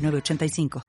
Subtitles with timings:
[0.00, 0.82] 906985.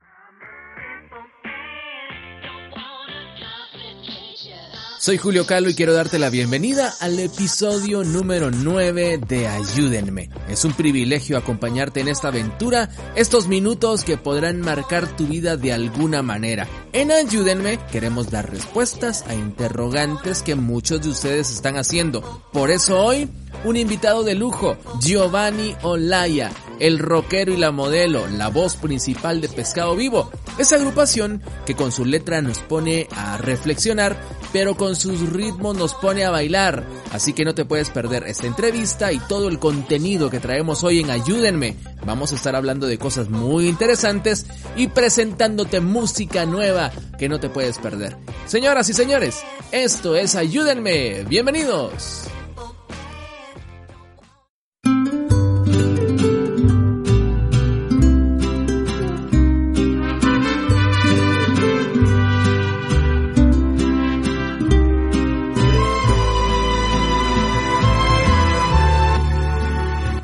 [5.02, 10.30] Soy Julio Calo y quiero darte la bienvenida al episodio número 9 de Ayúdenme.
[10.48, 15.74] Es un privilegio acompañarte en esta aventura, estos minutos que podrán marcar tu vida de
[15.74, 16.68] alguna manera.
[16.94, 22.44] En Ayúdenme queremos dar respuestas a interrogantes que muchos de ustedes están haciendo.
[22.54, 23.28] Por eso hoy,
[23.66, 29.48] un invitado de lujo, Giovanni Olaya el rockero y la modelo, la voz principal de
[29.50, 30.32] Pescado Vivo.
[30.58, 34.20] Esa agrupación que con su letra nos pone a reflexionar,
[34.52, 36.84] pero con sus ritmos nos pone a bailar.
[37.12, 41.02] Así que no te puedes perder esta entrevista y todo el contenido que traemos hoy
[41.02, 41.78] en Ayúdenme.
[42.04, 47.50] Vamos a estar hablando de cosas muy interesantes y presentándote música nueva que no te
[47.50, 48.18] puedes perder.
[48.48, 51.26] Señoras y señores, esto es Ayúdenme.
[51.26, 52.24] Bienvenidos.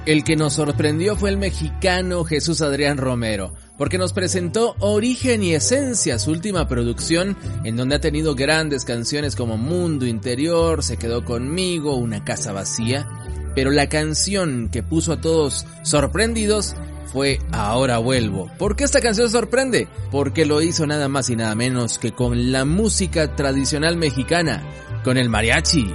[0.07, 5.53] El que nos sorprendió fue el mexicano Jesús Adrián Romero, porque nos presentó Origen y
[5.53, 11.25] Esencia, su última producción, en donde ha tenido grandes canciones como Mundo Interior, Se quedó
[11.25, 13.05] conmigo, Una casa vacía,
[13.53, 16.77] pero la canción que puso a todos sorprendidos
[17.11, 18.49] fue Ahora vuelvo.
[18.57, 19.89] ¿Por qué esta canción sorprende?
[20.09, 24.63] Porque lo hizo nada más y nada menos que con la música tradicional mexicana,
[25.03, 25.93] con el mariachi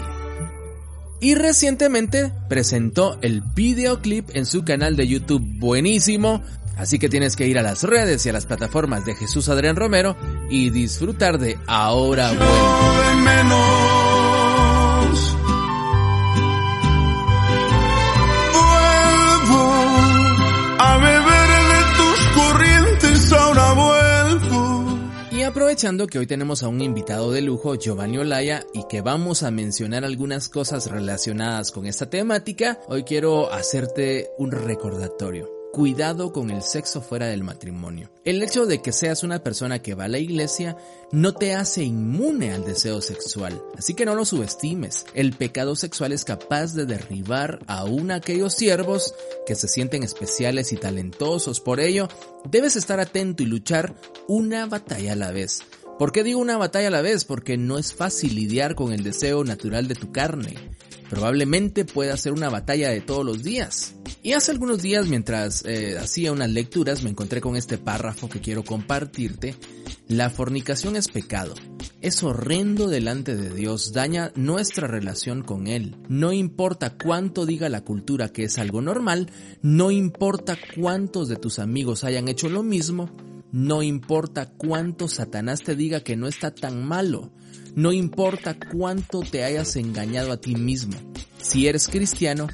[1.23, 6.43] y recientemente presentó el videoclip en su canal de YouTube buenísimo,
[6.77, 9.77] así que tienes que ir a las redes y a las plataformas de Jesús Adrián
[9.77, 10.17] Romero
[10.51, 13.92] y disfrutar de Ahora Vuelvo.
[25.53, 29.51] Aprovechando que hoy tenemos a un invitado de lujo, Giovanni Olaya, y que vamos a
[29.51, 36.63] mencionar algunas cosas relacionadas con esta temática, hoy quiero hacerte un recordatorio cuidado con el
[36.63, 38.11] sexo fuera del matrimonio.
[38.27, 40.77] El hecho de que seas una persona que va a la iglesia
[41.13, 45.07] no te hace inmune al deseo sexual, así que no lo subestimes.
[45.15, 49.15] El pecado sexual es capaz de derribar aún a aquellos siervos
[49.47, 51.61] que se sienten especiales y talentosos.
[51.61, 52.07] Por ello,
[52.45, 53.95] debes estar atento y luchar
[54.29, 55.61] una batalla a la vez.
[55.99, 57.25] ¿Por qué digo una batalla a la vez?
[57.25, 60.55] Porque no es fácil lidiar con el deseo natural de tu carne
[61.13, 63.95] probablemente pueda ser una batalla de todos los días.
[64.23, 68.41] Y hace algunos días mientras eh, hacía unas lecturas me encontré con este párrafo que
[68.41, 69.55] quiero compartirte.
[70.09, 71.55] La fornicación es pecado.
[72.01, 75.97] Es horrendo delante de Dios, daña nuestra relación con Él.
[76.09, 79.31] No importa cuánto diga la cultura que es algo normal,
[79.61, 83.11] no importa cuántos de tus amigos hayan hecho lo mismo,
[83.53, 87.33] no importa cuánto Satanás te diga que no está tan malo,
[87.75, 90.97] no importa cuánto te hayas engañado a ti mismo.
[91.41, 92.49] Si eres cristiano,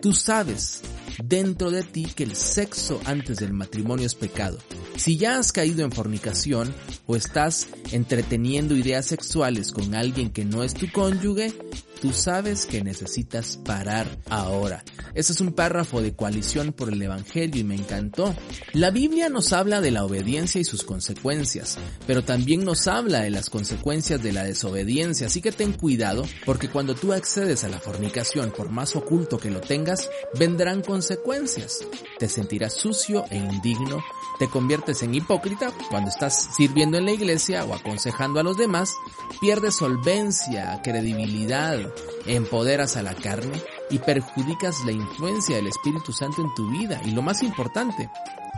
[0.00, 0.82] tú sabes
[1.22, 4.58] dentro de ti que el sexo antes del matrimonio es pecado.
[4.96, 6.74] Si ya has caído en fornicación
[7.06, 11.52] o estás entreteniendo ideas sexuales con alguien que no es tu cónyuge,
[12.00, 14.84] tú sabes que necesitas parar ahora.
[15.14, 18.34] Ese es un párrafo de coalición por el Evangelio y me encantó.
[18.72, 23.30] La Biblia nos habla de la obediencia y sus consecuencias, pero también nos habla de
[23.30, 27.78] las consecuencias de la desobediencia, así que ten cuidado porque cuando tú accedes a la
[27.78, 31.80] fornicación, por más oculto que lo tengas, vendrán consecuencias.
[32.18, 34.02] Te sentirás sucio e indigno,
[34.38, 38.92] te conviertes en hipócrita cuando estás sirviendo en la iglesia o aconsejando a los demás,
[39.40, 41.83] pierdes solvencia, credibilidad,
[42.26, 47.00] empoderas a la carne y perjudicas la influencia del Espíritu Santo en tu vida.
[47.04, 48.10] Y lo más importante,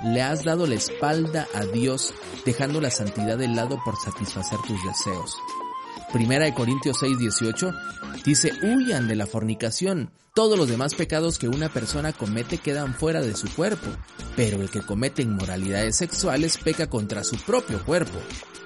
[0.04, 2.14] le has dado la espalda a Dios
[2.44, 5.36] dejando la santidad de lado por satisfacer tus deseos.
[6.16, 7.74] Primera de Corintios 6, 18
[8.24, 10.10] dice, huyan de la fornicación.
[10.34, 13.88] Todos los demás pecados que una persona comete quedan fuera de su cuerpo,
[14.34, 18.18] pero el que comete inmoralidades sexuales peca contra su propio cuerpo.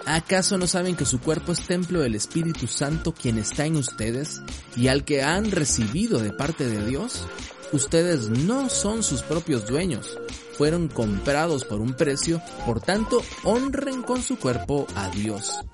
[0.07, 4.43] ¿Acaso no saben que su cuerpo es templo del Espíritu Santo quien está en ustedes
[4.77, 7.27] y al que han recibido de parte de Dios?
[7.73, 10.17] Ustedes no son sus propios dueños,
[10.57, 15.65] fueron comprados por un precio, por tanto honren con su cuerpo a Dios.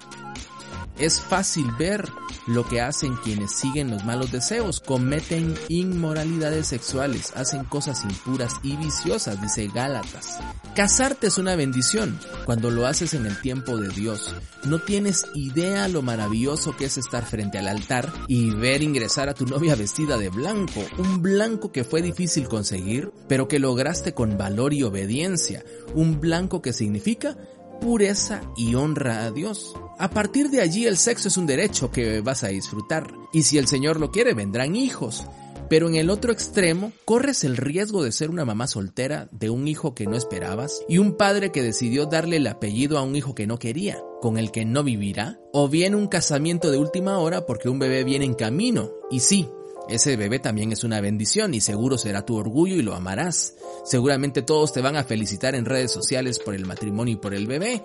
[0.98, 2.08] Es fácil ver
[2.46, 8.76] lo que hacen quienes siguen los malos deseos, cometen inmoralidades sexuales, hacen cosas impuras y
[8.76, 10.38] viciosas, dice Gálatas.
[10.75, 14.34] Casarte es una bendición cuando lo haces en el tiempo de Dios.
[14.64, 19.34] No tienes idea lo maravilloso que es estar frente al altar y ver ingresar a
[19.34, 24.38] tu novia vestida de blanco, un blanco que fue difícil conseguir, pero que lograste con
[24.38, 25.64] valor y obediencia,
[25.94, 27.37] un blanco que significa
[27.78, 29.75] pureza y honra a Dios.
[29.99, 33.12] A partir de allí el sexo es un derecho que vas a disfrutar.
[33.32, 35.26] Y si el Señor lo quiere, vendrán hijos.
[35.69, 39.67] Pero en el otro extremo, corres el riesgo de ser una mamá soltera de un
[39.67, 43.34] hijo que no esperabas y un padre que decidió darle el apellido a un hijo
[43.34, 47.46] que no quería, con el que no vivirá, o bien un casamiento de última hora
[47.46, 48.93] porque un bebé viene en camino.
[49.11, 49.49] Y sí,
[49.88, 53.55] ese bebé también es una bendición y seguro será tu orgullo y lo amarás.
[53.85, 57.47] Seguramente todos te van a felicitar en redes sociales por el matrimonio y por el
[57.47, 57.83] bebé,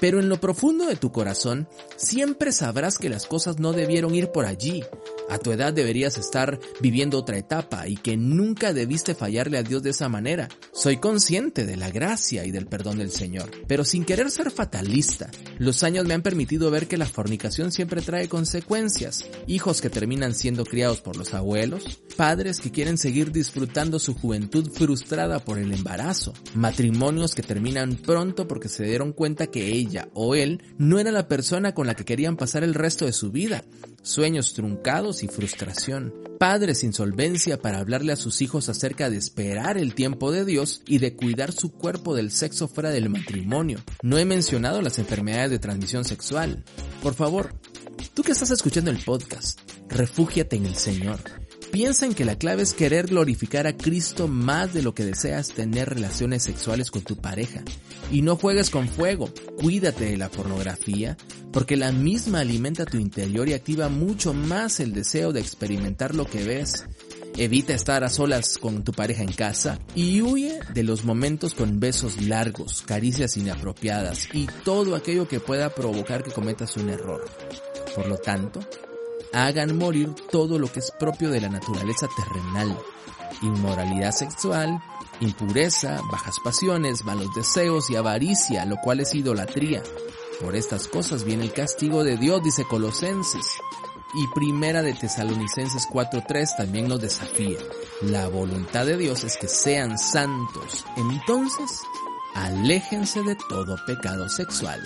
[0.00, 4.30] pero en lo profundo de tu corazón siempre sabrás que las cosas no debieron ir
[4.30, 4.84] por allí.
[5.28, 9.82] A tu edad deberías estar viviendo otra etapa y que nunca debiste fallarle a Dios
[9.82, 10.48] de esa manera.
[10.72, 15.30] Soy consciente de la gracia y del perdón del Señor, pero sin querer ser fatalista,
[15.58, 19.24] los años me han permitido ver que la fornicación siempre trae consecuencias.
[19.46, 24.70] Hijos que terminan siendo criados por los abuelos, padres que quieren seguir disfrutando su juventud
[24.72, 30.34] frustrada por el embarazo, matrimonios que terminan pronto porque se dieron cuenta que ella o
[30.34, 33.64] él no era la persona con la que querían pasar el resto de su vida,
[34.02, 39.76] sueños truncados y frustración, padres sin solvencia para hablarle a sus hijos acerca de esperar
[39.76, 43.80] el tiempo de Dios y de cuidar su cuerpo del sexo fuera del matrimonio.
[44.02, 46.64] No he mencionado las enfermedades de transmisión sexual.
[47.02, 47.54] Por favor,
[48.14, 51.39] tú que estás escuchando el podcast, refúgiate en el Señor.
[51.72, 55.50] Piensa en que la clave es querer glorificar a Cristo más de lo que deseas
[55.50, 57.62] tener relaciones sexuales con tu pareja.
[58.10, 61.16] Y no juegues con fuego, cuídate de la pornografía,
[61.52, 66.26] porque la misma alimenta tu interior y activa mucho más el deseo de experimentar lo
[66.26, 66.86] que ves.
[67.36, 71.78] Evita estar a solas con tu pareja en casa y huye de los momentos con
[71.78, 77.24] besos largos, caricias inapropiadas y todo aquello que pueda provocar que cometas un error.
[77.94, 78.60] Por lo tanto,
[79.32, 82.76] hagan morir todo lo que es propio de la naturaleza terrenal.
[83.42, 84.82] Inmoralidad sexual,
[85.20, 89.82] impureza, bajas pasiones, malos deseos y avaricia, lo cual es idolatría.
[90.40, 93.46] Por estas cosas viene el castigo de Dios, dice Colosenses.
[94.14, 97.58] Y Primera de Tesalonicenses 4.3 también nos desafía.
[98.02, 100.84] La voluntad de Dios es que sean santos.
[100.96, 101.82] Entonces,
[102.34, 104.80] aléjense de todo pecado sexual.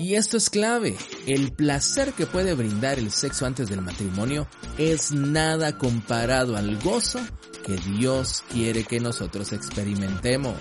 [0.00, 0.96] Y esto es clave.
[1.26, 4.46] El placer que puede brindar el sexo antes del matrimonio
[4.78, 7.18] es nada comparado al gozo
[7.66, 10.54] que Dios quiere que nosotros experimentemos.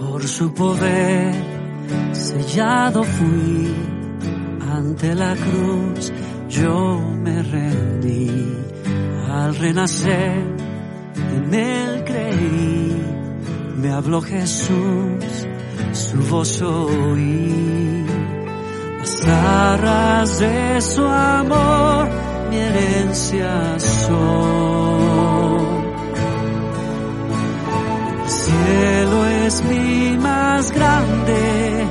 [0.00, 1.34] Por su poder
[2.14, 3.74] sellado fui
[4.72, 6.10] ante la cruz
[6.50, 8.56] yo me rendí
[9.28, 10.42] al renacer,
[11.36, 13.02] en él creí,
[13.76, 15.46] me habló Jesús,
[15.92, 18.04] su voz oí,
[19.26, 22.08] las de su amor,
[22.50, 24.20] mi herencia son.
[28.22, 31.86] El cielo es mi más grande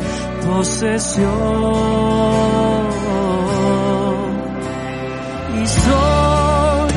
[0.46, 1.30] posesión
[5.88, 6.94] soy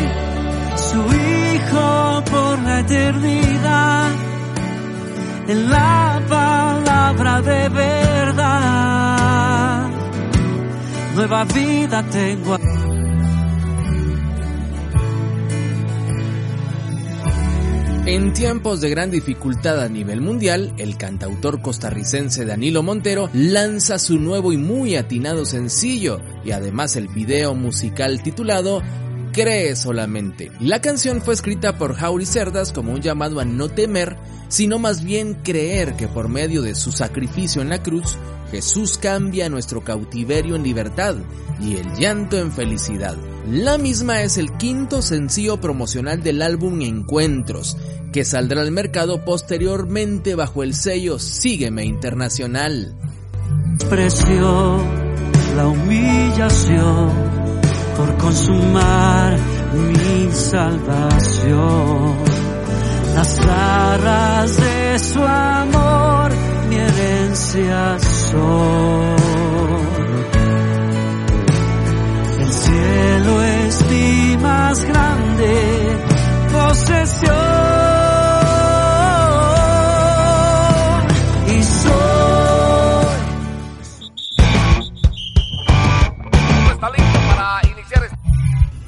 [0.89, 4.11] su hijo por la eternidad,
[5.49, 8.73] en la palabra de verdad.
[11.15, 12.59] Nueva vida tengo.
[18.13, 24.19] En tiempos de gran dificultad a nivel mundial, el cantautor costarricense Danilo Montero lanza su
[24.19, 28.83] nuevo y muy atinado sencillo y además el video musical titulado
[29.33, 30.53] Cree solamente.
[30.61, 34.17] La canción fue escrita por Jauri Cerdas como un llamado a no temer,
[34.49, 38.19] sino más bien creer que por medio de su sacrificio en la cruz,
[38.51, 41.17] Jesús cambia nuestro cautiverio en libertad
[41.59, 43.17] y el llanto en felicidad.
[43.49, 47.79] La misma es el quinto sencillo promocional del álbum Encuentros,
[48.13, 52.95] que saldrá al mercado posteriormente bajo el sello Sígueme Internacional.
[53.89, 54.77] Precio
[55.57, 57.42] la humillación
[57.97, 59.37] por consumar
[59.75, 62.15] mi salvación.
[63.15, 66.33] Las garras de su amor,
[66.69, 69.17] mi herencia son.
[72.41, 75.99] El cielo es mi más grande
[76.53, 78.12] posesión.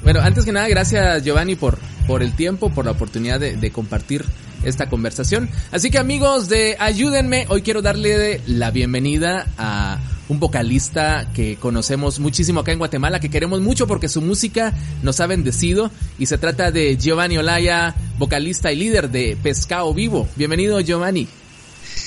[0.05, 3.71] Bueno, antes que nada, gracias Giovanni por, por el tiempo, por la oportunidad de, de
[3.71, 4.23] compartir
[4.63, 5.49] esta conversación.
[5.71, 12.19] Así que amigos de Ayúdenme, hoy quiero darle la bienvenida a un vocalista que conocemos
[12.19, 16.37] muchísimo acá en Guatemala, que queremos mucho porque su música nos ha bendecido y se
[16.37, 20.27] trata de Giovanni Olaya, vocalista y líder de Pescado Vivo.
[20.35, 21.27] Bienvenido Giovanni.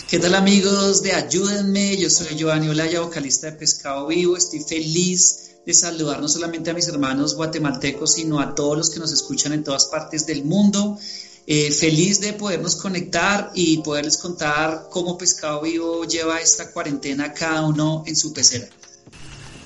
[0.09, 1.97] ¿Qué tal amigos de Ayúdenme?
[1.97, 4.37] Yo soy Giovanni Olaya, vocalista de Pescado Vivo.
[4.37, 9.01] Estoy feliz de saludar no solamente a mis hermanos guatemaltecos, sino a todos los que
[9.01, 10.99] nos escuchan en todas partes del mundo.
[11.47, 17.67] Eh, feliz de podernos conectar y poderles contar cómo Pescado Vivo lleva esta cuarentena cada
[17.67, 18.67] uno en su pecera.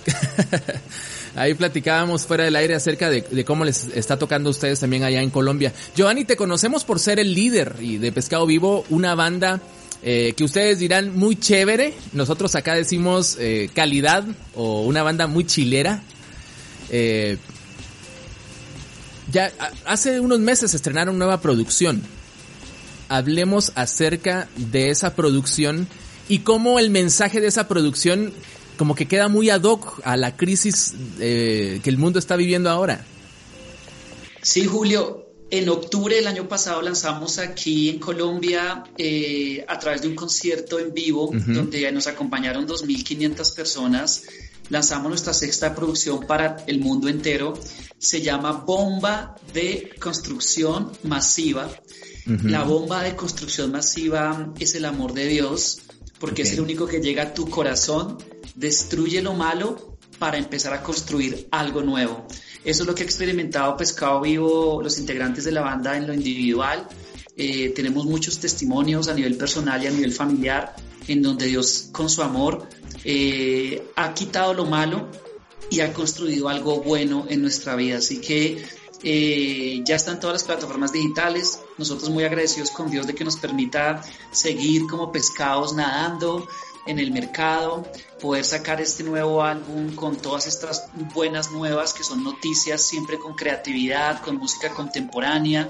[1.37, 5.23] Ahí platicábamos fuera del aire acerca de, cómo les está tocando a ustedes también allá
[5.23, 5.73] en Colombia.
[5.95, 9.61] Giovanni, te conocemos por ser el líder y de Pescado Vivo, una banda
[10.05, 11.95] eh, que ustedes dirán muy chévere.
[12.13, 16.03] Nosotros acá decimos eh, calidad o una banda muy chilera.
[16.91, 17.39] Eh,
[19.31, 19.53] ya
[19.87, 22.03] hace unos meses estrenaron nueva producción.
[23.09, 25.87] Hablemos acerca de esa producción
[26.29, 28.33] y cómo el mensaje de esa producción
[28.77, 33.05] como que queda muy ad hoc a la crisis que el mundo está viviendo ahora.
[34.41, 35.22] Sí, Julio,
[35.53, 40.79] en octubre del año pasado lanzamos aquí en Colombia eh, a través de un concierto
[40.79, 44.23] en vivo donde nos acompañaron 2.500 personas.
[44.71, 47.53] Lanzamos nuestra sexta producción para el mundo entero.
[47.99, 51.69] Se llama Bomba de Construcción Masiva.
[52.45, 55.83] La bomba de construcción masiva es el amor de Dios
[56.19, 58.17] porque es el único que llega a tu corazón,
[58.55, 62.27] destruye lo malo para empezar a construir algo nuevo.
[62.65, 66.15] Eso es lo que ha experimentado Pescado Vivo, los integrantes de la banda en lo
[66.15, 66.87] individual.
[67.37, 70.77] Eh, tenemos muchos testimonios a nivel personal y a nivel familiar
[71.09, 72.69] en donde Dios con su amor
[73.05, 75.09] eh, ha quitado lo malo
[75.71, 77.99] y ha construido algo bueno en nuestra vida.
[77.99, 78.65] Así que
[79.03, 81.59] eh, ya están todas las plataformas digitales.
[81.79, 86.47] Nosotros muy agradecidos con Dios de que nos permita seguir como pescados nadando,
[86.87, 87.87] en el mercado,
[88.21, 93.35] poder sacar este nuevo álbum con todas estas buenas nuevas que son noticias, siempre con
[93.35, 95.69] creatividad, con música contemporánea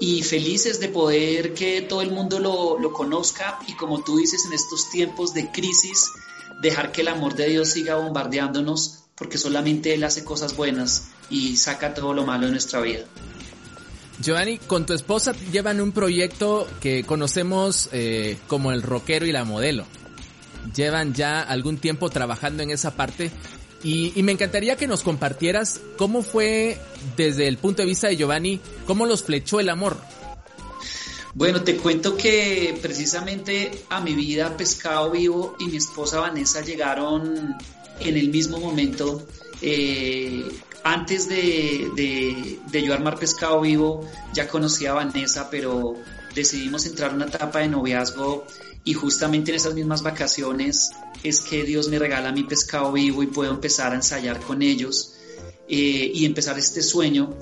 [0.00, 4.44] y felices de poder que todo el mundo lo, lo conozca y como tú dices
[4.46, 6.10] en estos tiempos de crisis,
[6.62, 11.56] dejar que el amor de Dios siga bombardeándonos porque solamente Él hace cosas buenas y
[11.56, 13.04] saca todo lo malo de nuestra vida.
[14.20, 19.44] Giovanni, con tu esposa llevan un proyecto que conocemos eh, como el rockero y la
[19.44, 19.86] modelo
[20.74, 23.30] llevan ya algún tiempo trabajando en esa parte
[23.82, 26.78] y, me encantaría que nos compartieras cómo fue
[27.16, 29.96] desde el punto de vista de Giovanni, cómo los flechó el amor.
[31.32, 37.56] Bueno, te cuento que precisamente a mi vida Pescado Vivo y mi esposa Vanessa llegaron
[38.00, 39.26] en el mismo momento.
[39.62, 40.46] Eh,
[40.82, 45.94] antes de, de, yo armar Pescado Vivo, ya conocía a Vanessa, pero
[46.34, 48.46] decidimos entrar en una etapa de noviazgo
[48.84, 50.90] y justamente en esas mismas vacaciones
[51.22, 55.16] es que Dios me regala mi pescado vivo y puedo empezar a ensayar con ellos
[55.68, 57.34] eh, y empezar este sueño.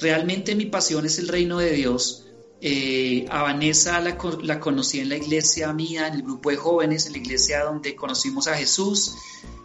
[0.00, 2.24] Realmente mi pasión es el reino de Dios.
[2.60, 4.16] Eh, a Vanessa la,
[4.58, 8.48] conocí en la iglesia mía, en el grupo de jóvenes, en la iglesia donde conocimos
[8.48, 9.12] a Jesús.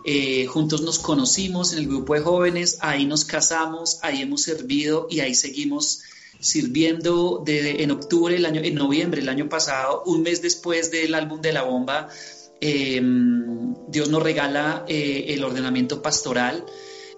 [0.05, 5.07] Eh, juntos nos conocimos en el grupo de jóvenes, ahí nos casamos, ahí hemos servido
[5.09, 6.01] y ahí seguimos
[6.43, 11.15] sirviendo de, en octubre, el año, en noviembre el año pasado, un mes después del
[11.15, 12.09] álbum de la bomba,
[12.59, 16.65] em, Dios nos regala eh, el ordenamiento pastoral.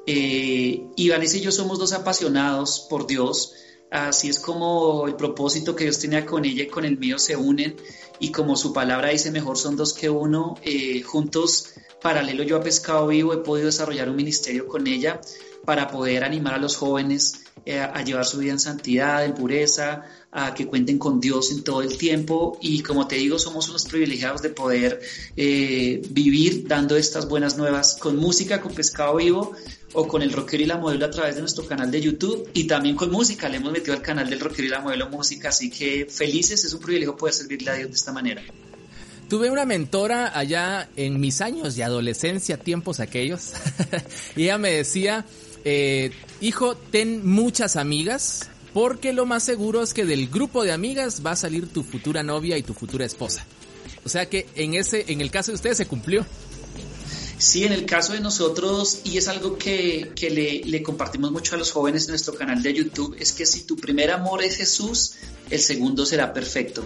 [0.05, 3.53] Eh, y Vanessa y yo somos dos apasionados por Dios.
[3.89, 7.36] Así es como el propósito que Dios tenía con ella y con el mío se
[7.36, 7.75] unen.
[8.20, 10.55] Y como su palabra dice, mejor son dos que uno.
[10.63, 15.20] Eh, juntos, paralelo yo a Pescado Vivo, he podido desarrollar un ministerio con ella
[15.65, 20.03] para poder animar a los jóvenes eh, a llevar su vida en santidad, en pureza,
[20.31, 22.59] a que cuenten con Dios en todo el tiempo.
[22.62, 25.00] Y como te digo, somos unos privilegiados de poder
[25.38, 29.55] eh, vivir dando estas buenas nuevas con música, con pescado vivo
[29.93, 32.65] o con el rockero y la modelo a través de nuestro canal de YouTube y
[32.65, 35.69] también con música, le hemos metido al canal del rockero y la modelo música, así
[35.69, 38.43] que felices, es un privilegio poder servirle a Dios de esta manera.
[39.29, 43.53] Tuve una mentora allá en mis años de adolescencia, tiempos aquellos,
[44.35, 45.25] y ella me decía,
[45.65, 51.24] eh, hijo, ten muchas amigas, porque lo más seguro es que del grupo de amigas
[51.25, 53.45] va a salir tu futura novia y tu futura esposa.
[54.05, 56.25] O sea que en ese, en el caso de ustedes se cumplió.
[57.45, 61.59] Sí, en el caso de nosotros, y es algo que, le, le, compartimos mucho a
[61.59, 65.13] los jóvenes en nuestro canal de YouTube, es que si tu primer amor es Jesús,
[65.51, 66.83] el segundo será perfecto.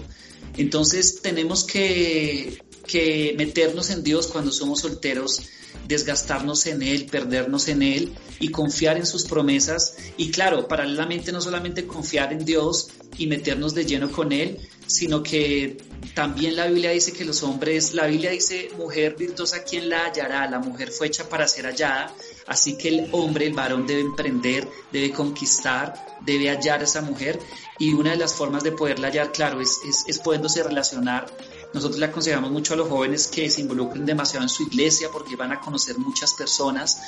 [0.57, 5.43] Entonces tenemos que, que meternos en Dios cuando somos solteros,
[5.87, 9.95] desgastarnos en Él, perdernos en Él y confiar en sus promesas.
[10.17, 14.59] Y claro, paralelamente no solamente confiar en Dios y meternos de lleno con Él,
[14.89, 15.77] sino que
[16.15, 20.49] también la Biblia dice que los hombres, la Biblia dice, mujer virtuosa, ¿quién la hallará?
[20.49, 22.11] La mujer fue hecha para ser hallada,
[22.47, 27.39] así que el hombre, el varón debe emprender, debe conquistar, debe hallar a esa mujer
[27.77, 31.27] y una de las formas de poderla hallar, claro, es, es, es pudiéndose relacionar
[31.73, 35.35] nosotros le aconsejamos mucho a los jóvenes que se involucren demasiado en su iglesia porque
[35.35, 36.99] van a conocer muchas personas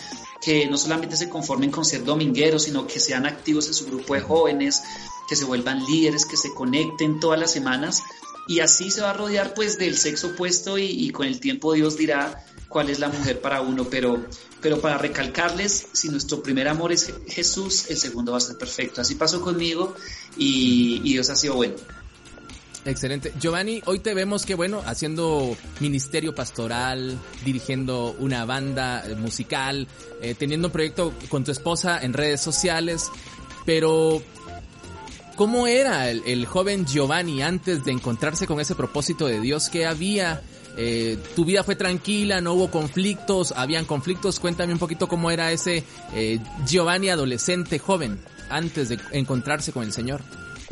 [0.41, 4.13] que no solamente se conformen con ser domingueros, sino que sean activos en su grupo
[4.13, 4.83] de jóvenes,
[5.27, 8.03] que se vuelvan líderes, que se conecten todas las semanas
[8.47, 11.97] y así se va a rodear pues del sexo opuesto y, con el tiempo Dios
[11.97, 14.25] dirá cuál es la mujer para uno, pero,
[14.61, 19.01] pero para recalcarles, si nuestro primer amor es Jesús, el segundo va a ser perfecto.
[19.01, 19.95] Así pasó conmigo
[20.37, 21.75] y, y Dios ha sido bueno.
[22.83, 23.31] Excelente.
[23.39, 29.87] Giovanni, hoy te vemos que bueno, haciendo ministerio pastoral, dirigiendo una banda eh, musical,
[30.21, 33.11] eh, teniendo un proyecto con tu esposa en redes sociales,
[33.67, 34.23] pero
[35.35, 39.69] ¿cómo era el, joven Giovanni antes de encontrarse con ese propósito de Dios?
[39.69, 40.41] ¿Qué había?
[40.75, 44.39] Eh, tu vida fue tranquila, no hubo conflictos, habían conflictos.
[44.39, 45.83] Cuéntame un poquito cómo era ese
[46.65, 48.19] Giovanni adolescente joven
[48.49, 50.21] antes de encontrarse con el Señor.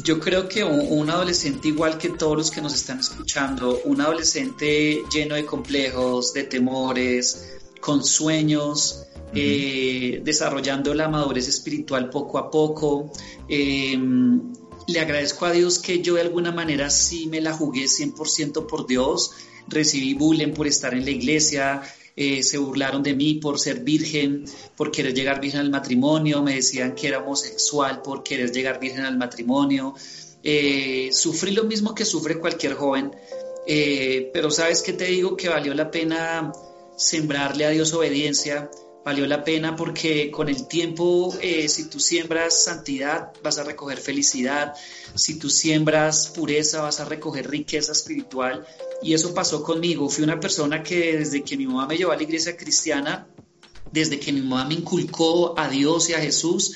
[0.03, 5.03] Yo creo que un, adolescente igual que todos los que nos están escuchando, un adolescente
[5.11, 13.11] lleno de complejos, de temores, con sueños, eh, desarrollando la madurez espiritual poco a poco.
[13.47, 14.53] Em,
[14.91, 18.87] le agradezco a Dios que yo de alguna manera sí me la jugué 100% por
[18.87, 19.31] Dios.
[19.67, 21.83] Recibí bullying por estar en la iglesia,
[22.15, 26.55] eh, se burlaron de mí por ser virgen, por querer llegar virgen al matrimonio, me
[26.55, 29.93] decían que era homosexual por querer llegar virgen al matrimonio.
[30.43, 33.11] Eh, sufrí lo mismo que sufre cualquier joven,
[33.67, 36.51] eh, pero sabes que te digo que valió la pena
[36.97, 38.69] sembrarle a Dios obediencia,
[39.03, 41.33] valió la pena porque con el tiempo,
[41.67, 44.73] si tú siembras santidad, vas a recoger felicidad,
[45.15, 48.65] si tú siembras pureza, vas a recoger riqueza espiritual
[49.01, 50.09] y eso pasó conmigo.
[50.09, 53.27] Fui una persona que desde que mi mamá me llevó a la iglesia cristiana,
[53.91, 56.75] desde que mi mamá me inculcó a Dios y a Jesús,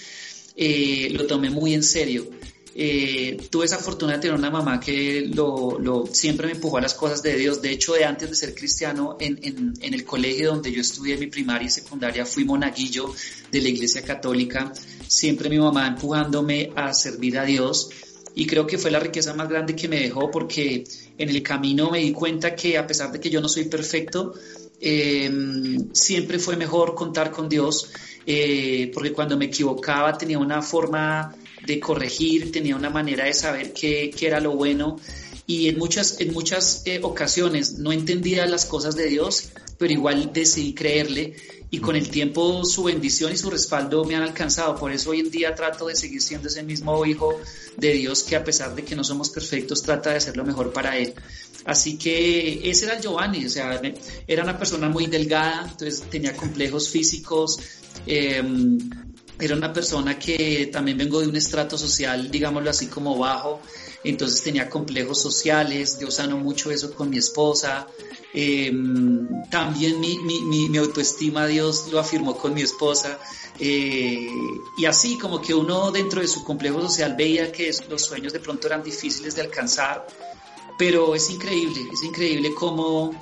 [0.55, 2.27] eh, lo tomé muy en serio.
[2.75, 6.95] Eh, tuve esa fortuna de tener una mamá que lo, siempre me empujó a las
[6.95, 7.61] cosas de Dios.
[7.61, 11.67] De hecho, de antes de ser cristiano, en, el colegio donde yo estudié mi primaria
[11.67, 13.13] y secundaria, fui monaguillo
[13.51, 14.73] de la iglesia católica.
[15.07, 17.89] Siempre mi mamá empujándome a servir a Dios.
[18.35, 20.83] Y creo que fue la riqueza más grande que me dejó porque
[21.19, 24.33] en el camino me di cuenta que a pesar de que yo no soy perfecto,
[24.81, 27.91] em, siempre fue mejor contar con Dios,
[28.25, 33.73] eh, porque cuando me equivocaba tenía una forma de corregir, tenía una manera de saber
[33.73, 34.97] qué, qué era lo bueno
[35.45, 40.31] y en muchas, en muchas eh, ocasiones no entendía las cosas de Dios, pero igual
[40.33, 41.35] decidí creerle
[41.69, 44.75] y con el tiempo su bendición y su respaldo me han alcanzado.
[44.75, 47.35] Por eso hoy en día trato de seguir siendo ese mismo hijo
[47.77, 50.71] de Dios que a pesar de que no somos perfectos trata de hacer lo mejor
[50.71, 51.13] para Él.
[51.65, 53.81] Así que ese era el Giovanni, o sea,
[54.27, 57.59] era una persona muy delgada, entonces tenía complejos físicos.
[58.05, 58.77] Em,
[59.45, 63.61] era una persona que también vengo de un estrato social, digámoslo así, como bajo,
[64.03, 67.87] entonces tenía complejos sociales, Dios sanó mucho eso con mi esposa,
[68.35, 73.19] Em, también mi, autoestima Dios lo afirmó con mi esposa.
[73.59, 74.27] Eh,
[74.75, 78.39] y así como que uno dentro de su complejo social veía que los sueños de
[78.39, 80.07] pronto eran difíciles de alcanzar,
[80.79, 83.13] pero es increíble, es increíble cómo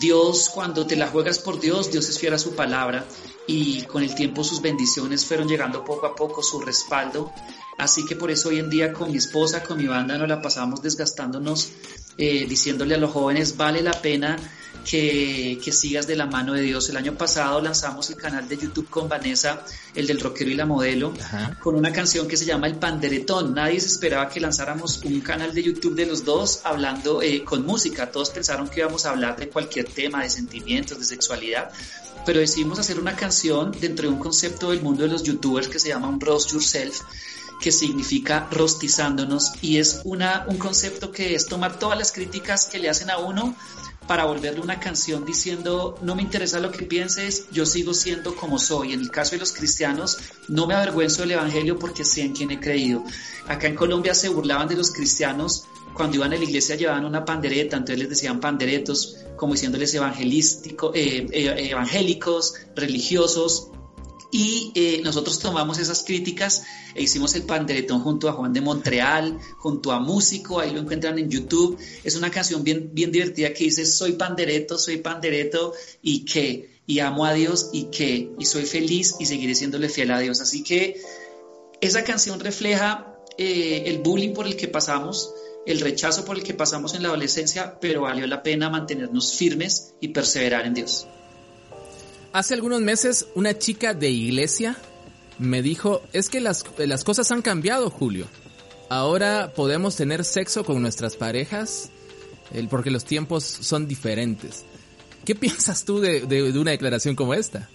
[0.00, 3.06] Dios, cuando te la juegas por Dios, Dios es fiel a su palabra
[3.48, 7.32] y con el tiempo sus bendiciones fueron llegando poco a poco, su respaldo.
[7.78, 10.42] Así que por eso hoy en día con mi esposa, con mi banda, nos la
[10.42, 11.70] pasamos desgastándonos
[12.18, 14.36] eh, diciéndole a los jóvenes, vale la pena
[14.84, 16.90] que, que, sigas de la mano de Dios.
[16.90, 20.66] El año pasado lanzamos el canal de YouTube con Vanessa, el del rockero y la
[20.66, 21.14] modelo,
[21.62, 23.54] con una canción que se llama El Panderetón.
[23.54, 27.64] Nadie se esperaba que lanzáramos un canal de YouTube de los dos hablando eh, con
[27.64, 28.10] música.
[28.10, 31.70] Todos pensaron que íbamos a hablar de cualquier tema, de sentimientos, de sexualidad.
[32.28, 35.78] Pero decidimos hacer una canción dentro de un concepto del mundo de los youtubers que
[35.78, 37.00] se llama un Roast Yourself,
[37.58, 42.80] que significa rostizándonos y es una, un concepto que es tomar todas las críticas que
[42.80, 43.56] le hacen a uno
[44.08, 48.58] para volverle una canción diciendo, no me interesa lo que pienses, yo sigo siendo como
[48.58, 48.94] soy.
[48.94, 50.18] En el caso de los cristianos,
[50.48, 53.04] no me avergüenzo del Evangelio porque sé en quién he creído.
[53.46, 55.68] Acá en Colombia se burlaban de los cristianos
[55.98, 60.92] cuando iban a la iglesia llevaban una pandereta, entonces les decían panderetos, como diciéndoles evangelístico,
[60.94, 63.72] eh, eh, evangélicos, religiosos,
[64.30, 66.64] y eh, nosotros tomamos esas críticas
[66.94, 71.18] e hicimos el panderetón junto a Juan de Montreal, junto a Músico, ahí lo encuentran
[71.18, 71.78] en YouTube.
[72.04, 76.98] Es una canción bien, bien divertida que dice, soy pandereto, soy pandereto y que, y
[76.98, 80.40] amo a Dios y que, y soy feliz y seguiré siéndole fiel a Dios.
[80.40, 81.00] Así que
[81.80, 85.32] esa canción refleja eh, el bullying por el que pasamos,
[85.64, 89.94] el rechazo por el que pasamos en la adolescencia, pero valió la pena mantenernos firmes
[90.00, 91.06] y perseverar en Dios.
[92.32, 94.76] Hace algunos meses una chica de iglesia
[95.38, 98.26] me dijo, es que las, las cosas han cambiado, Julio.
[98.90, 101.90] Ahora podemos tener sexo con nuestras parejas
[102.70, 104.64] porque los tiempos son diferentes.
[105.24, 107.68] ¿Qué piensas tú de, una declaración como esta?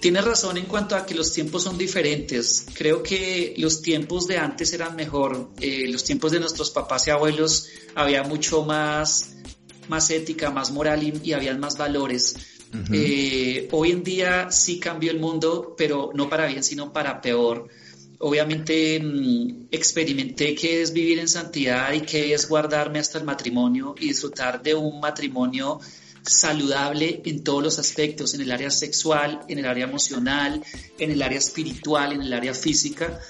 [0.00, 2.66] Tienes razón en cuanto a que los tiempos son diferentes.
[2.74, 5.50] Creo que los tiempos de antes eran mejor.
[5.60, 9.36] Eh, los tiempos de nuestros papás y abuelos había mucho más,
[9.88, 12.36] más ética, más moral y, y más valores.
[12.92, 17.68] Eh, hoy en día sí cambió el mundo, pero no para bien, sino para peor.
[18.18, 23.94] Obviamente mm, experimenté qué es vivir en santidad y qué es guardarme hasta el matrimonio
[23.98, 25.80] y disfrutar de un matrimonio
[26.22, 30.62] saludable en todos los aspectos, en el área sexual, en el área emocional,
[30.98, 33.20] en el área espiritual, en el área física.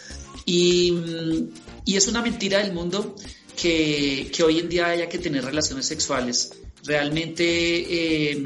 [0.46, 1.48] Y, mm,
[1.86, 3.16] es una mentira del mundo
[3.56, 6.52] que, hoy en día haya que tener relaciones sexuales.
[6.84, 7.44] Realmente
[8.32, 8.42] eh,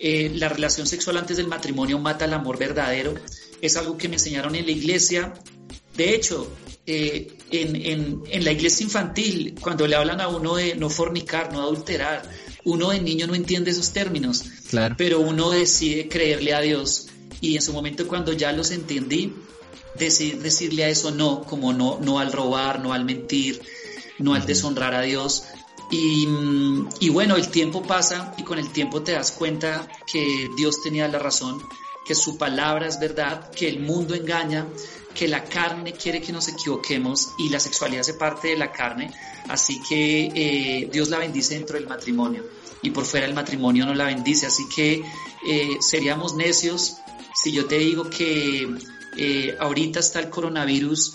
[0.00, 3.14] eh, la relación sexual antes del matrimonio mata el amor verdadero.
[3.60, 5.32] Es algo que me enseñaron en la iglesia.
[5.96, 6.50] De hecho,
[6.86, 12.22] eh, en, la iglesia infantil, cuando le hablan a uno de no fornicar, no adulterar,
[12.64, 14.94] uno de niño no entiende esos términos, claro.
[14.96, 17.08] pero uno decide creerle a Dios.
[17.40, 19.32] Y en su momento cuando ya los entendí,
[19.98, 23.60] decidí decirle a eso no, como no, no al robar, no al mentir,
[24.18, 25.44] no al deshonrar a Dios,
[25.90, 31.08] y, bueno, el tiempo pasa y con el tiempo te das cuenta que Dios tenía
[31.08, 31.62] la razón,
[32.04, 34.66] que su palabra es verdad, que el mundo engaña,
[35.14, 39.12] que la carne quiere que nos equivoquemos y la sexualidad hace parte de la carne,
[39.48, 42.44] así que eh, Dios la bendice dentro del matrimonio
[42.82, 45.02] y por fuera del matrimonio no la bendice, así que
[45.46, 46.98] eh, seríamos necios
[47.34, 48.68] si yo te digo que
[49.18, 51.14] eh, ahorita está el coronavirus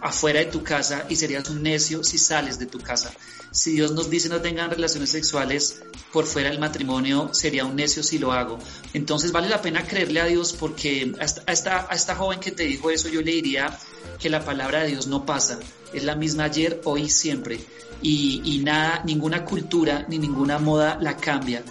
[0.00, 3.12] afuera de tu casa y serías un necio si sales de tu casa
[3.56, 5.80] si Dios nos dice no tengan relaciones sexuales
[6.12, 8.58] por fuera del matrimonio, sería un necio si lo hago.
[8.92, 12.64] Entonces vale la pena creerle a Dios porque a esta, a esta, joven que te
[12.64, 13.76] dijo eso yo le diría
[14.18, 15.58] que la palabra de Dios no pasa,
[15.94, 17.58] es la misma ayer, hoy siempre.
[18.02, 21.64] Y, y, nada, ninguna cultura ni ninguna moda la cambia.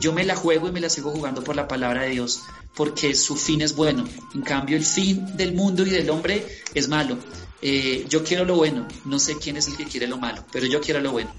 [0.00, 2.40] Yo me la juego y me la sigo jugando por la palabra de Dios,
[2.76, 4.06] porque su fin es bueno.
[4.34, 7.16] En cambio, el fin del mundo y del hombre es malo.
[7.62, 10.66] Eh, yo quiero lo bueno, no sé quién es el que quiere lo malo, pero
[10.66, 11.32] yo quiero lo bueno.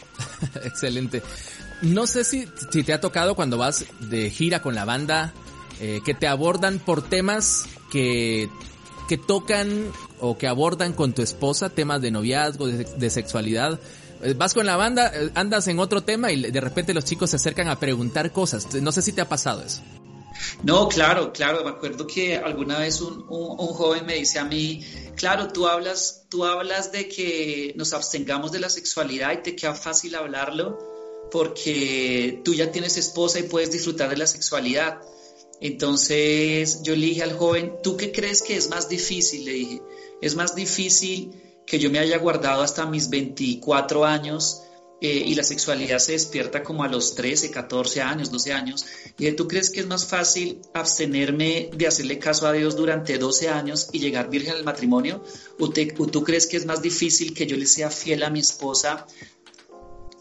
[0.64, 1.22] Excelente.
[1.82, 5.34] No sé si, te ha tocado cuando vas de gira con la banda,
[5.80, 8.48] eh, que te abordan por temas que,
[9.08, 13.78] que tocan o que abordan con tu esposa, temas de noviazgo, de, sexualidad.
[14.22, 17.36] Eh, vas con la banda, andas en otro tema y de repente los chicos se
[17.36, 18.72] acercan a preguntar cosas.
[18.76, 19.82] No sé si te ha pasado eso.
[20.62, 21.64] No, claro, claro.
[21.64, 24.84] Me acuerdo que alguna vez un, joven me dice a mí,
[25.16, 29.74] claro, tú hablas, tú hablas de que nos abstengamos de la sexualidad y te queda
[29.74, 30.78] fácil hablarlo
[31.30, 35.00] porque tú ya tienes esposa y puedes disfrutar de la sexualidad.
[35.60, 39.44] Entonces yo le dije al joven, ¿tú qué crees que es más difícil?
[39.44, 39.82] Le dije,
[40.20, 41.32] es más difícil
[41.66, 44.62] que yo me haya guardado hasta mis 24 años
[44.98, 48.86] eh, y la sexualidad se despierta como a los 13, 14 años, 12 años.
[49.18, 53.50] ¿Y tú crees que es más fácil abstenerme de hacerle caso a Dios durante 12
[53.50, 55.22] años y llegar virgen al matrimonio?
[55.58, 59.06] ¿O, tú crees que es más difícil que yo le sea fiel a mi esposa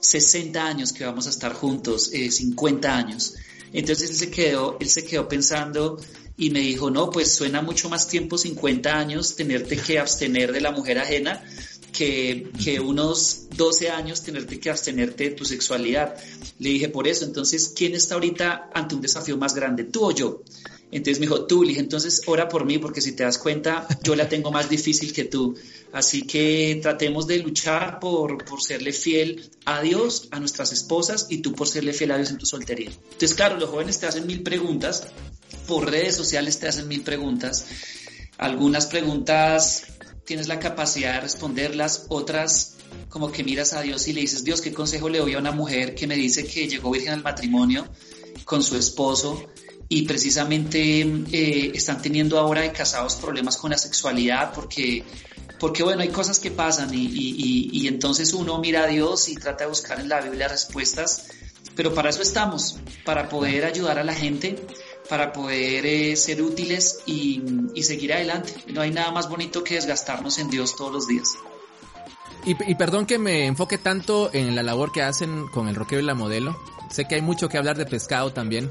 [0.02, 3.36] 60 años que vamos a estar juntos, 50 eh, años?
[3.72, 5.98] Entonces él se quedó, él se quedó pensando
[6.38, 10.60] y me dijo, no, pues suena mucho más tiempo 50 años tenerte que abstener de
[10.60, 11.44] la mujer ajena
[11.96, 16.16] que, unos 12 años tenerte que abstenerte de tu sexualidad.
[16.60, 20.12] Le dije, por eso, entonces, ¿quién está ahorita ante un desafío más grande, tú o
[20.12, 20.42] yo?
[20.92, 23.88] Entonces me dijo, tú, le dije, entonces ora por mí, porque si te das cuenta,
[24.04, 25.56] yo la tengo más difícil que tú.
[25.92, 31.40] Así que tratemos de luchar por, por serle fiel a Dios, a nuestras esposas, y
[31.40, 32.92] tú por serle fiel a Dios en tu soltería.
[32.92, 35.08] Entonces, claro, los jóvenes te hacen mil preguntas,
[35.68, 37.66] por redes sociales te hacen mil preguntas.
[38.38, 39.95] Algunas preguntas
[40.26, 42.76] tienes la capacidad de responderlas, otras
[43.10, 45.52] como que miras a Dios y le dices, Dios, ¿qué consejo le doy a una
[45.52, 47.88] mujer que me dice que llegó virgen al matrimonio
[48.44, 49.48] con su esposo
[49.88, 55.04] y precisamente eh, están teniendo ahora de casados problemas con la sexualidad porque,
[55.60, 59.36] porque bueno, hay cosas que pasan y, y, y, entonces uno mira a Dios y
[59.36, 61.28] trata de buscar en la Biblia respuestas,
[61.76, 64.56] pero para eso estamos, para poder ayudar a la gente,
[65.10, 67.42] para poder eh, ser útiles y,
[67.74, 68.54] y seguir adelante.
[68.68, 71.36] No hay nada más bonito que desgastarnos en Dios todos los días.
[72.46, 76.02] Y, y, perdón que me enfoque tanto en la labor que hacen con el rockero
[76.02, 76.60] y la modelo.
[76.92, 78.70] Sé que hay mucho que hablar de pescado también,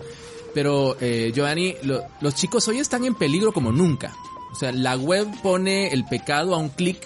[0.54, 4.14] pero, eh, Giovanni, los chicos hoy están en peligro como nunca.
[4.52, 6.98] O sea, la web pone el pecado a un clic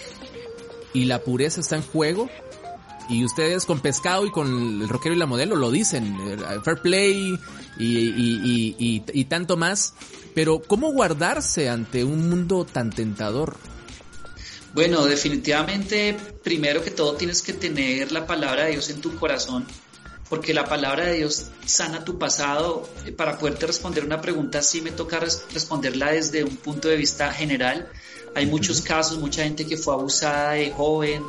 [0.93, 2.29] y la pureza está en juego.
[3.09, 6.81] Y ustedes con pescado y con el rockero y la modelo lo dicen, eh, fair
[6.81, 7.39] play
[7.77, 9.95] y, y, y, y tanto más.
[10.35, 13.57] Pero ¿cómo guardarse ante un mundo tan tentador?
[14.73, 19.65] Bueno, definitivamente, primero que todo tienes que tener la palabra de Dios en tu corazón
[20.29, 22.87] porque la palabra de Dios sana tu pasado.
[23.17, 27.89] Para poderte responder una pregunta, sí me toca responderla desde un punto de vista general.
[28.35, 31.23] Hay muchos casos, mucha gente que fue abusada de joven,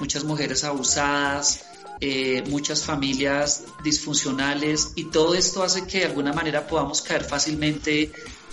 [0.00, 1.64] muchas mujeres abusadas,
[2.00, 8.10] eh, muchas familias disfuncionales y todo esto hace que de alguna manera podamos caer fácilmente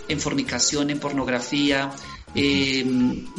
[0.07, 1.93] en fornicación, en pornografía,
[2.33, 2.85] eh,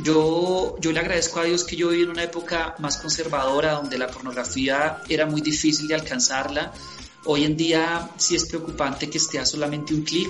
[0.03, 3.97] yo, yo le agradezco a Dios que yo viví en una época más conservadora donde
[3.97, 6.73] la pornografía era muy difícil de alcanzarla.
[7.25, 10.29] Hoy en día sí es preocupante que esté a solamente un clic.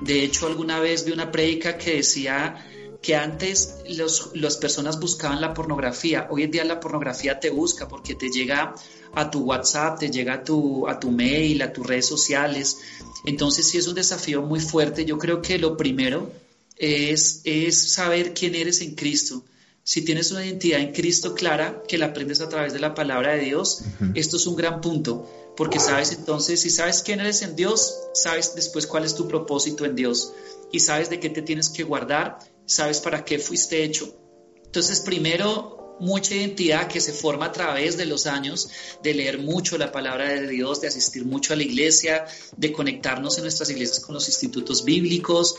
[0.00, 2.66] De hecho, alguna vez vi una prédica que decía
[3.02, 6.28] que antes los, las personas buscaban la pornografía.
[6.30, 8.74] Hoy en día la pornografía te busca porque te llega
[9.12, 12.78] a tu WhatsApp, te llega a tu, a tu mail, a tus redes sociales.
[13.26, 15.04] Entonces sí es un desafío muy fuerte.
[15.04, 16.30] Yo creo que lo primero
[16.76, 19.42] es, es saber quién eres en Cristo.
[19.84, 23.32] Si tienes una identidad en Cristo clara, que la aprendes a través de la palabra
[23.32, 23.82] de Dios,
[24.14, 28.54] esto es un gran punto, porque sabes entonces, si sabes quién eres en Dios, sabes
[28.54, 30.32] después cuál es tu propósito en Dios
[30.70, 34.18] y sabes de qué te tienes que guardar, sabes para qué fuiste hecho.
[34.64, 38.68] Entonces, primero, mucha identidad que se forma a través de los años,
[39.02, 42.24] de leer mucho la palabra de Dios, de asistir mucho a la iglesia,
[42.56, 45.54] de conectarnos en nuestras iglesias con los institutos bíblicos.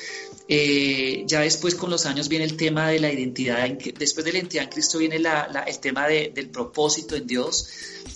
[0.49, 4.39] Eh, ya después con los años viene el tema de la identidad, después de la
[4.39, 7.67] identidad en Cristo viene el tema del propósito en Dios.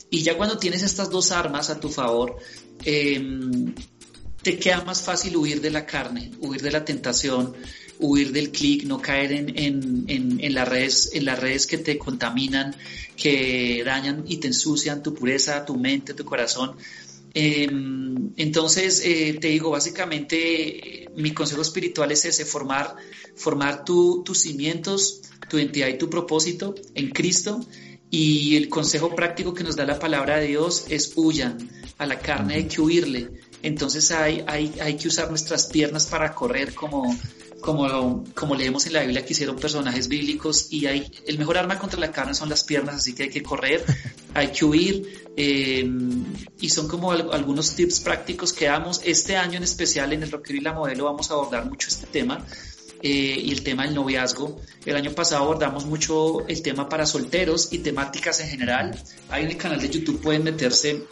[0.10, 2.38] Y ya cuando tienes estas dos armas a tu favor,
[2.84, 3.74] em,
[4.42, 7.56] te queda más fácil huir de la carne, huir de la tentación,
[8.00, 11.98] huir del clic, no caer en, en, en, las redes, en las redes que te
[11.98, 12.76] contaminan,
[13.16, 16.76] que dañan y te ensucian tu pureza, tu mente, tu corazón.
[17.34, 22.96] Em, entonces, eh, te digo, básicamente mi consejo espiritual es ese, formar,
[23.36, 27.60] formar tu, tus cimientos, tu identidad y tu propósito en Cristo.
[28.10, 31.58] Y el consejo práctico que nos da la palabra de Dios es huyan
[31.98, 33.30] a la carne, hay que huirle.
[33.64, 37.16] Entonces hay, hay, hay que usar nuestras piernas para correr como,
[37.68, 41.78] como, como leemos en la Biblia que hicieron personajes bíblicos y hay, el mejor arma
[41.78, 43.84] contra la carne son las piernas, así que hay que correr,
[44.34, 45.86] hay que huir eh,
[46.62, 49.02] y son como algunos tips prácticos que damos.
[49.04, 52.08] Este año en especial en el Rockero y la Modelo vamos a abordar mucho este
[52.08, 52.46] tema.
[53.04, 54.62] Eh, y el tema del noviazgo.
[54.86, 58.98] El año pasado abordamos mucho el tema para solteros y temáticas en general.
[59.30, 61.04] Ahí en el canal de YouTube pueden meterse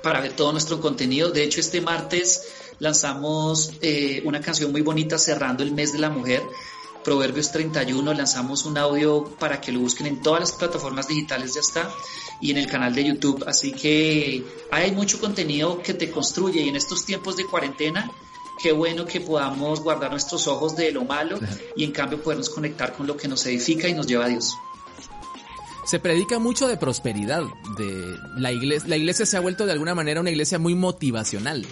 [0.00, 1.30] para ver todo nuestro contenido.
[1.30, 2.46] De hecho, este martes
[2.78, 6.42] lanzamos eh, una canción muy bonita cerrando el mes de la mujer.
[7.04, 11.60] Proverbios 31, lanzamos un audio para que lo busquen en todas las plataformas digitales, ya
[11.60, 11.90] está,
[12.40, 13.44] y en el canal de YouTube.
[13.46, 18.10] Así que hay mucho contenido que te construye y en estos tiempos de cuarentena,
[18.62, 21.38] qué bueno que podamos guardar nuestros ojos de lo malo
[21.76, 24.56] y en cambio podernos conectar con lo que nos edifica y nos lleva a Dios.
[25.84, 27.42] Se predica mucho de prosperidad,
[27.76, 31.66] de la iglesia, la iglesia se ha vuelto de alguna manera una iglesia muy motivacional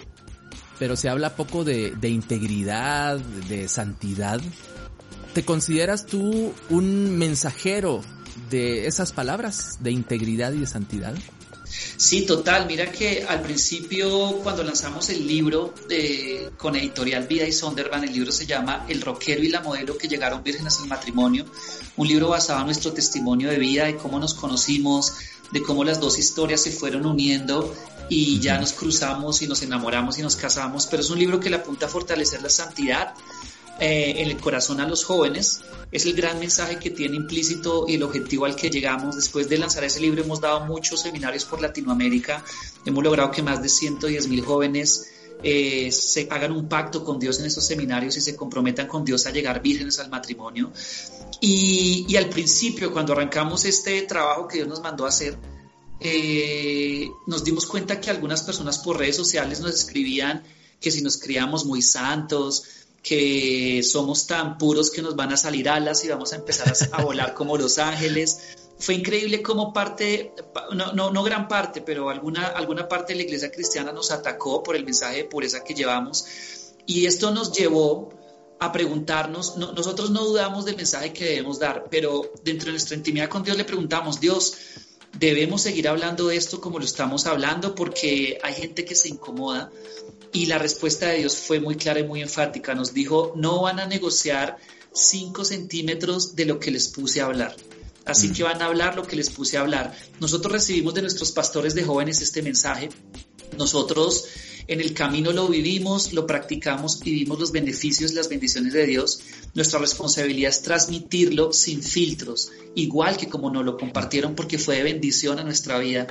[0.82, 4.40] pero se habla poco de, integridad, de santidad.
[5.32, 8.00] ¿Te consideras tú un mensajero
[8.50, 11.14] de esas palabras, de integridad y de santidad?
[11.96, 12.66] Sí, total.
[12.66, 18.12] Mira que al principio, cuando lanzamos el libro de, con editorial Vida y Sondervan, el
[18.12, 21.46] libro se llama El rockero y la modelo que llegaron vírgenes al matrimonio,
[21.96, 25.14] un libro basado en nuestro testimonio de vida, de cómo nos conocimos,
[25.52, 27.74] de cómo las dos historias se fueron uniendo
[28.08, 31.50] y ya nos cruzamos y nos enamoramos y nos casamos, pero es un libro que
[31.50, 33.14] le apunta a fortalecer la santidad
[33.84, 35.60] eh, en el corazón a los jóvenes.
[35.90, 39.16] Es el gran mensaje que tiene implícito y el objetivo al que llegamos.
[39.16, 42.44] Después de lanzar ese libro hemos dado muchos seminarios por Latinoamérica,
[42.86, 45.10] hemos logrado que más de 110 mil jóvenes
[45.42, 49.26] eh, se hagan un pacto con Dios en estos seminarios y se comprometan con Dios
[49.26, 50.70] a llegar vírgenes al matrimonio.
[51.40, 55.36] Y, al principio, cuando arrancamos este trabajo que Dios nos mandó hacer,
[55.98, 60.44] eh, nos dimos cuenta que algunas personas por redes sociales nos escribían
[60.80, 62.64] que si nos criamos muy santos,
[63.02, 67.02] que somos tan puros que nos van a salir alas y vamos a empezar a,
[67.02, 68.56] volar como los ángeles.
[68.78, 70.32] Fue increíble como parte,
[70.72, 74.62] no, no, no, gran parte, pero alguna, alguna parte de la iglesia cristiana nos atacó
[74.62, 76.24] por el mensaje de pureza que llevamos.
[76.86, 78.10] Y esto nos llevó
[78.62, 83.28] a preguntarnos, nosotros no dudamos del mensaje que debemos dar, pero dentro de nuestra intimidad
[83.28, 84.54] con Dios le preguntamos, Dios,
[85.18, 89.70] debemos seguir hablando de esto como lo estamos hablando porque hay gente que se incomoda
[90.32, 92.74] y la respuesta de Dios fue muy clara y muy enfática.
[92.74, 94.56] Nos dijo, no van a negociar
[94.92, 97.54] cinco centímetros de lo que les puse a hablar.
[98.04, 98.32] Así mm.
[98.32, 99.94] que van a hablar lo que les puse a hablar.
[100.20, 102.88] Nosotros recibimos de nuestros pastores de jóvenes este mensaje.
[103.56, 104.24] Nosotros
[104.66, 109.20] en el camino lo vivimos, lo practicamos y vimos los beneficios, las bendiciones de Dios.
[109.54, 114.84] Nuestra responsabilidad es transmitirlo sin filtros, igual que como nos lo compartieron porque fue de
[114.84, 116.06] bendición a nuestra vida.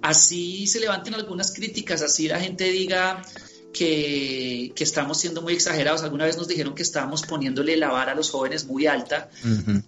[0.00, 3.22] Así se levanten algunas críticas, así la gente diga,
[3.72, 6.02] que, estamos siendo muy exagerados.
[6.02, 9.30] Alguna vez nos dijeron que estábamos poniéndole la vara a los jóvenes muy alta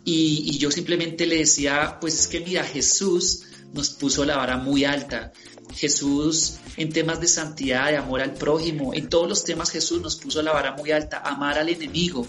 [0.04, 4.56] y, y, yo simplemente le decía, pues es que mira, Jesús nos puso la vara
[4.56, 5.32] muy alta.
[5.74, 10.16] Jesús en temas de santidad, de amor al prójimo, en todos los temas Jesús nos
[10.16, 12.26] puso la vara muy alta, amar al enemigo.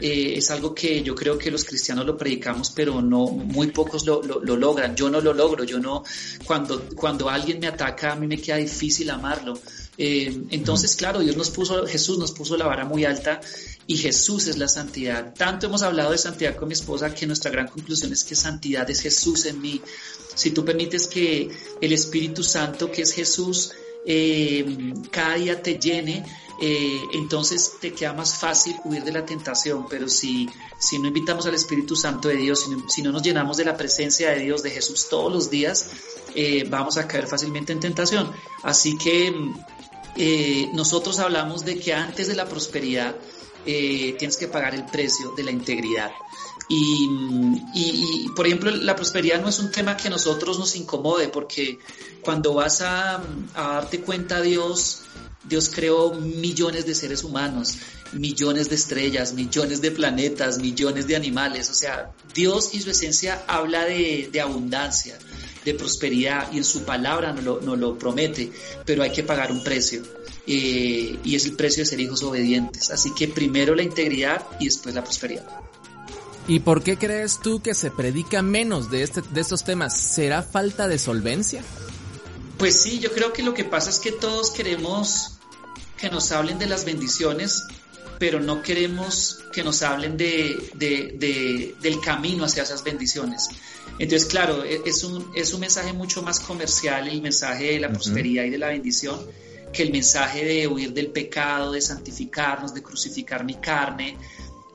[0.00, 4.06] Eh, es algo que yo creo que los cristianos lo predicamos, pero no, muy pocos
[4.06, 4.96] lo, lo, logran.
[4.96, 6.04] Yo no lo logro, yo no,
[6.46, 9.58] cuando, cuando alguien me ataca, a mí me queda difícil amarlo.
[9.98, 13.40] Eh, entonces, claro, Dios nos puso, Jesús nos puso la vara muy alta
[13.86, 15.34] y Jesús es la santidad.
[15.34, 18.88] Tanto hemos hablado de santidad con mi esposa que nuestra gran conclusión es que santidad
[18.88, 19.80] es Jesús en mí.
[20.34, 21.50] Si tú permites que
[21.80, 23.72] el Espíritu Santo, que es Jesús,
[24.06, 26.24] eh, cada día te llene,
[26.62, 29.86] eh, entonces te queda más fácil huir de la tentación.
[29.88, 30.48] Pero si,
[30.78, 34.30] si no invitamos al Espíritu Santo de Dios, si no, nos llenamos de la presencia
[34.30, 35.90] de Dios, de Jesús todos los días,
[36.34, 38.30] eh, vamos a caer fácilmente en tentación.
[38.62, 39.34] Así que
[40.72, 43.14] nosotros hablamos de que antes de la prosperidad,
[43.64, 46.10] tienes que pagar el precio de la integridad.
[46.72, 51.80] Y, por ejemplo, la prosperidad no es un tema que a nosotros nos incomode, porque
[52.22, 53.20] cuando vas a,
[53.54, 55.00] darte cuenta, Dios,
[55.42, 57.74] Dios creó millones de seres humanos,
[58.12, 61.70] millones de estrellas, millones de planetas, millones de animales.
[61.70, 65.18] O sea, Dios y su esencia habla de, abundancia,
[65.64, 68.50] de prosperidad y en su palabra nos lo, lo promete,
[68.84, 70.02] pero hay que pagar un precio.
[70.46, 72.90] Eh, y es el precio de ser hijos obedientes.
[72.90, 75.46] Así que primero la integridad y después la prosperidad.
[76.48, 79.96] ¿Y por qué crees tú que se predica menos de, este, de estos temas?
[79.96, 81.62] ¿Será falta de solvencia?
[82.58, 85.38] Pues sí, yo creo que lo que pasa es que todos queremos
[85.96, 87.62] que nos hablen de las bendiciones,
[88.20, 93.48] pero no queremos que nos hablen de, del camino hacia esas bendiciones.
[93.98, 97.88] Entonces, claro, e, es un, es un mensaje mucho más comercial el mensaje de la
[97.88, 99.18] prosperidad y de la bendición
[99.72, 104.18] que el mensaje de huir del pecado, de santificarnos, de crucificar mi carne,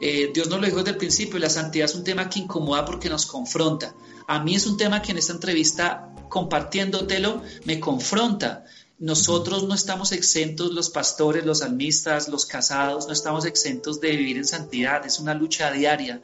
[0.01, 2.83] eh, Dios nos lo dijo desde el principio, la santidad es un tema que incomoda
[2.83, 3.93] porque nos confronta.
[4.27, 8.65] A mí es un tema que en esta entrevista, compartiéndotelo, me confronta.
[8.97, 14.37] Nosotros no estamos exentos, los pastores, los almistas, los casados, no estamos exentos de vivir
[14.37, 15.05] en santidad.
[15.05, 16.21] Es una lucha diaria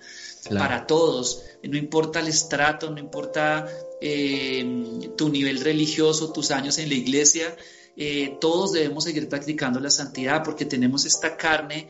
[0.50, 1.44] para todos.
[1.64, 3.68] No importa el estrato, no importa
[4.00, 7.56] eh, tu nivel religioso, tus años en la iglesia,
[7.98, 11.90] eh, todos debemos seguir practicando la santidad porque tenemos esta carne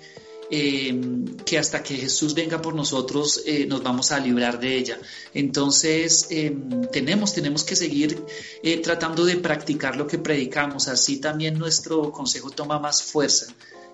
[0.54, 5.00] Em, que hasta que Jesús venga por nosotros eh, nos vamos a librar de ella.
[5.34, 8.22] Entonces em, tenemos, tenemos que seguir
[8.62, 13.48] eh, tratando de practicar lo que predicamos, así también nuestro consejo toma más fuerza.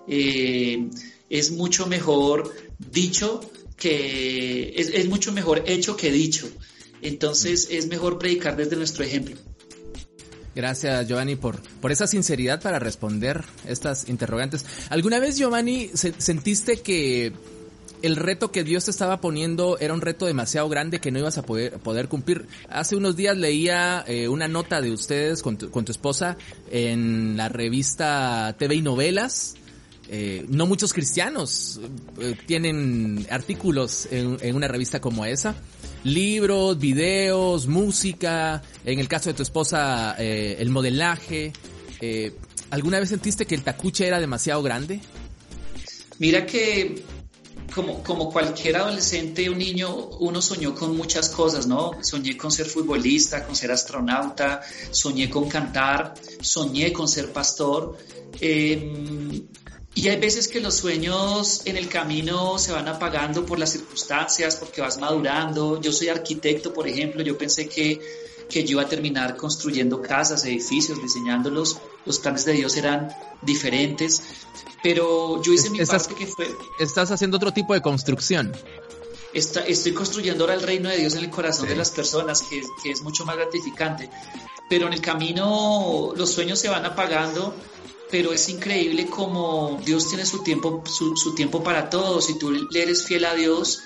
[0.08, 3.40] Es mucho mejor dicho
[3.76, 6.48] que, es mucho mejor hecho que dicho.
[7.02, 9.36] Entonces es mejor predicar desde nuestro ejemplo.
[10.58, 14.66] Gracias, Giovanni, por, por esa sinceridad para responder estas interrogantes.
[14.90, 17.32] ¿Alguna vez, Giovanni, sentiste que
[18.02, 21.38] el reto que Dios te estaba poniendo era un reto demasiado grande que no ibas
[21.38, 22.48] a poder, cumplir?
[22.68, 26.36] Hace unos días leía eh, una nota de ustedes con tu, con tu esposa
[26.72, 29.54] en la revista TV y Novelas.
[30.10, 31.80] Eh, no muchos cristianos
[32.18, 35.54] eh, tienen artículos en, una revista como esa
[36.04, 41.52] libros, videos, música, en el caso de tu esposa, eh, el modelaje.
[42.00, 42.32] Eh,
[42.70, 45.00] ¿Alguna vez sentiste que el tacuche era demasiado grande?
[46.18, 47.02] Mira que
[47.74, 51.92] como, como cualquier adolescente, un niño, uno soñó con muchas cosas, ¿no?
[52.02, 57.96] Soñé con ser futbolista, con ser astronauta, soñé con cantar, soñé con ser pastor.
[58.40, 59.46] Em,
[59.98, 64.54] y hay veces que los sueños en el camino se van apagando por las circunstancias,
[64.54, 65.80] porque vas madurando.
[65.80, 68.00] Yo soy arquitecto, por ejemplo, yo pensé que,
[68.48, 71.78] que yo iba a terminar construyendo casas, edificios, diseñándolos.
[72.06, 73.08] Los planes de Dios eran
[73.42, 74.22] diferentes,
[74.84, 76.46] pero yo hice mi parte que fue...
[76.78, 78.52] Estás haciendo otro tipo de construcción.
[79.32, 82.92] estoy construyendo ahora el reino de Dios en el corazón de las personas, que, que
[82.92, 84.08] es mucho más gratificante.
[84.70, 87.52] Pero en el camino los sueños se van apagando
[88.10, 92.20] pero es increíble como Dios tiene su tiempo, su, tiempo para todo.
[92.20, 93.82] Si tú le eres fiel a Dios,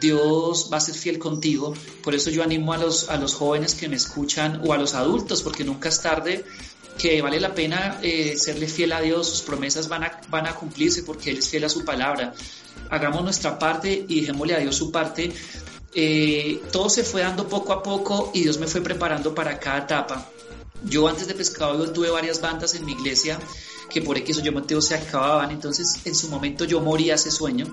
[0.00, 1.74] Dios va a ser fiel contigo.
[2.02, 4.94] Por eso yo animo a los, a los jóvenes que me escuchan o a los
[4.94, 6.44] adultos, porque nunca es tarde,
[6.98, 10.54] que vale la pena eh, serle fiel a Dios, sus promesas van a, van a
[10.54, 12.32] cumplirse porque Él es fiel a su palabra.
[12.90, 15.32] Hagamos nuestra parte y dejémosle a Dios su parte.
[15.94, 19.78] Eh, todo se fue dando poco a poco y Dios me fue preparando para cada
[19.78, 20.30] etapa.
[20.84, 23.38] Yo antes de Pescado tuve varias bandas en mi iglesia
[23.88, 27.30] que por X o yo motivo se acababan, entonces en su momento yo moría ese
[27.30, 27.66] sueño,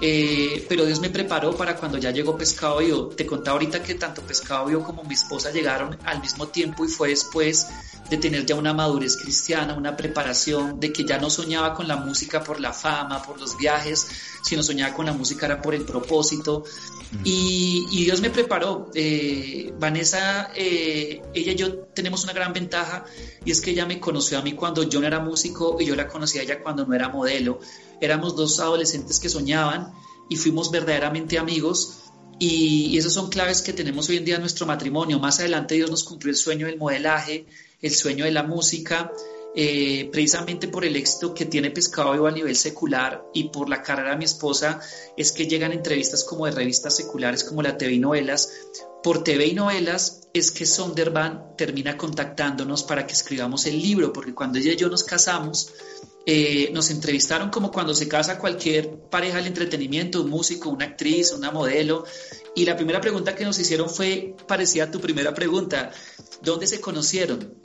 [0.00, 3.06] eh, pero Dios me preparó para cuando ya llegó Pescado Vivo.
[3.08, 6.88] Te contaba ahorita que tanto Pescado Vivo como mi esposa llegaron al mismo tiempo y
[6.88, 7.66] fue después
[8.10, 11.96] de tener ya una madurez cristiana, una preparación, de que ya no soñaba con la
[11.96, 14.06] música por la fama, por los viajes,
[14.42, 16.64] sino soñaba con la música era por el propósito.
[17.24, 18.90] Y, Dios me preparó.
[18.94, 23.04] Eh, Vanessa, eh, ella y yo tenemos una gran ventaja
[23.44, 25.96] y es que ella me conoció a mí cuando yo no era músico y yo
[25.96, 27.60] la conocí a ella cuando no era modelo.
[28.00, 29.92] Éramos dos adolescentes que soñaban
[30.28, 32.02] y fuimos verdaderamente amigos.
[32.38, 35.18] Y, y esas son claves que tenemos hoy en día en nuestro matrimonio.
[35.18, 37.46] Más adelante Dios nos cumplió el sueño del modelaje,
[37.80, 39.12] el sueño de la música
[39.58, 43.82] eh, precisamente por el éxito que tiene Pescado Vivo a nivel secular y por la
[43.82, 44.80] carrera de mi esposa,
[45.16, 48.52] es que llegan entrevistas como de revistas seculares como la TV y Novelas.
[49.02, 54.34] Por TV y Novelas es que Sonderban termina contactándonos para que escribamos el libro, porque
[54.34, 55.72] cuando ella y yo nos casamos,
[56.26, 61.32] eh, nos entrevistaron como cuando se casa cualquier pareja del entretenimiento, un músico, una actriz,
[61.32, 62.04] una modelo,
[62.54, 65.92] y la primera pregunta que nos hicieron fue parecía a tu primera pregunta,
[66.42, 67.55] ¿dónde se conocieron?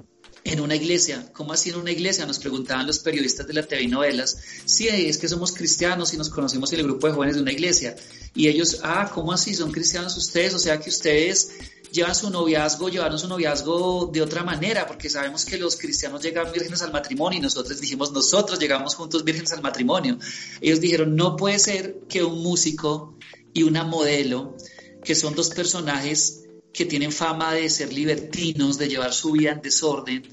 [0.44, 1.30] En una iglesia.
[1.34, 2.26] ¿Cómo así en una iglesia?
[2.26, 4.38] Nos preguntaban los periodistas de la TV y novelas.
[4.66, 7.52] Sí, es que somos cristianos y nos conocemos en el grupo de jóvenes de una
[7.52, 7.96] iglesia.
[8.34, 9.54] Y ellos, ah, ¿cómo así?
[9.54, 10.54] ¿Son cristianos ustedes?
[10.54, 11.52] O sea que ustedes
[11.92, 16.52] llevan su noviazgo, llevaron su noviazgo de otra manera, porque sabemos que los cristianos llegan
[16.52, 20.18] vírgenes al matrimonio y nosotros dijimos, nosotros llegamos juntos vírgenes al matrimonio.
[20.62, 23.18] Ellos dijeron, no puede ser que un músico
[23.54, 24.56] y una modelo,
[25.04, 29.62] que son dos personajes que tienen fama de ser libertinos, de llevar su vida en
[29.62, 30.24] desorden.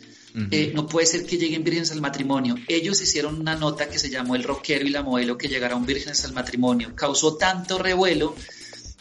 [0.53, 2.55] Eh, no puede ser que lleguen vírgenes al matrimonio.
[2.69, 6.25] Ellos hicieron una nota que se llamó El rockero y la modelo que llegaron vírgenes
[6.25, 6.95] al matrimonio.
[6.95, 8.37] Causó tanto revuelo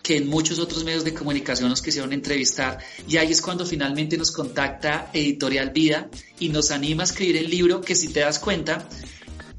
[0.01, 2.79] que en muchos otros medios de comunicación nos quisieron entrevistar.
[3.07, 6.09] Y ahí es cuando finalmente nos contacta Editorial Vida
[6.39, 8.87] y nos anima a escribir el libro que si te das cuenta,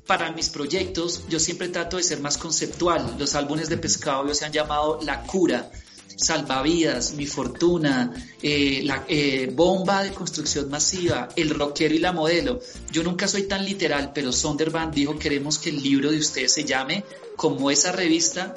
[0.07, 3.17] para mis proyectos yo siempre trato de ser más conceptual.
[3.19, 5.71] Los álbumes de pescado se han llamado La Cura
[6.19, 8.13] salvavidas, mi fortuna,
[8.43, 12.61] eh, la eh, bomba de construcción masiva, el rockero y la modelo.
[12.91, 16.65] Yo nunca soy tan literal, pero Sonderban dijo queremos que el libro de ustedes se
[16.65, 17.05] llame
[17.37, 18.55] como esa revista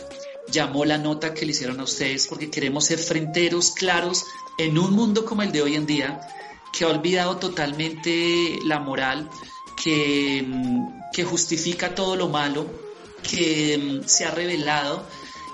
[0.49, 4.26] llamó la nota que le hicieron a ustedes, porque queremos ser fronteros, claros,
[4.57, 6.20] en un mundo como el de hoy en día,
[6.74, 9.30] que ha olvidado totalmente la moral,
[9.82, 12.66] que, mm, que justifica todo lo malo,
[13.22, 15.05] que mm, se ha revelado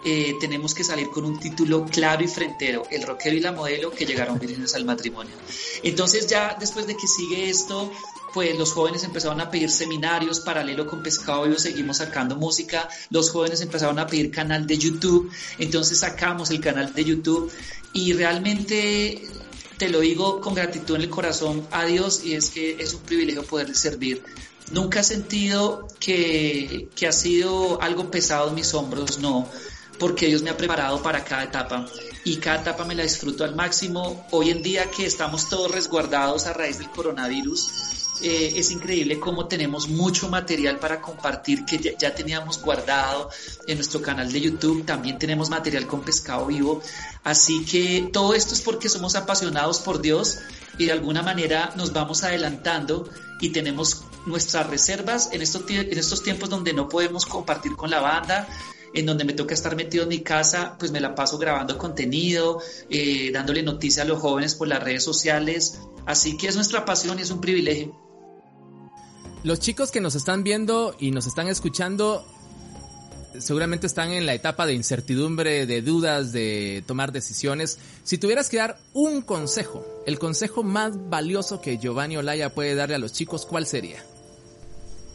[0.09, 3.91] eh, tenemos que salir con un título claro y frentero, el rockero y la modelo
[3.91, 5.35] que llegaron vírgenes al matrimonio.
[5.83, 7.91] Entonces ya después de que sigue esto,
[8.33, 13.31] pues los jóvenes empezaron a pedir seminarios paralelo con Pescado Vivo, seguimos sacando música, los
[13.31, 15.29] jóvenes empezaron a pedir canal de YouTube,
[15.59, 17.51] entonces sacamos el canal de YouTube
[17.91, 19.21] y realmente
[19.77, 23.01] te lo digo con gratitud en el corazón a Dios y es que es un
[23.01, 24.23] privilegio poder servir.
[24.71, 29.49] Nunca he sentido que, que ha sido algo pesado en mis hombros, no
[29.99, 31.85] porque Dios me ha preparado para cada etapa
[32.23, 34.25] y cada etapa me la disfruto al máximo.
[34.31, 39.47] Hoy en día que estamos todos resguardados a raíz del coronavirus, eh, es increíble cómo
[39.47, 43.29] tenemos mucho material para compartir que ya, teníamos guardado
[43.67, 44.85] en nuestro canal de YouTube.
[44.85, 46.81] También tenemos material con pescado vivo.
[47.23, 50.39] Así que todo esto es porque somos apasionados por Dios
[50.77, 53.07] y de alguna manera nos vamos adelantando
[53.39, 58.01] y tenemos nuestras reservas en estos, en estos tiempos donde no podemos compartir con la
[58.01, 58.47] banda,
[58.93, 62.61] en donde me toca estar metido en mi casa, pues me la paso grabando contenido,
[62.89, 65.79] eh, dándole noticias a los jóvenes por las redes sociales.
[66.05, 67.95] Así que es nuestra pasión y es un privilegio.
[69.43, 72.25] Los chicos que nos están viendo y nos están escuchando
[73.39, 77.77] seguramente están en la etapa de incertidumbre, de dudas, de tomar decisiones.
[78.03, 82.95] Si tuvieras que dar un consejo, el consejo más valioso que Giovanni Olaya puede darle
[82.95, 84.03] a los chicos, ¿cuál sería?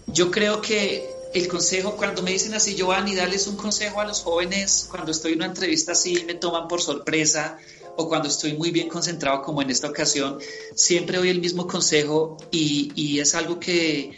[0.07, 4.21] Yo creo que el consejo, cuando me dicen así, Giovanni, darles un consejo a los
[4.21, 7.59] jóvenes, cuando estoy en una entrevista así, me toman por sorpresa,
[7.97, 10.39] o cuando estoy muy bien concentrado como en esta ocasión,
[10.75, 14.13] siempre doy el mismo consejo y, y es algo que,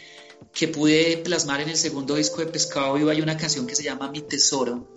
[0.53, 3.09] que, pude plasmar en el segundo disco de Pescado Vivo.
[3.09, 4.87] Hay una canción que se llama Mi Tesoro.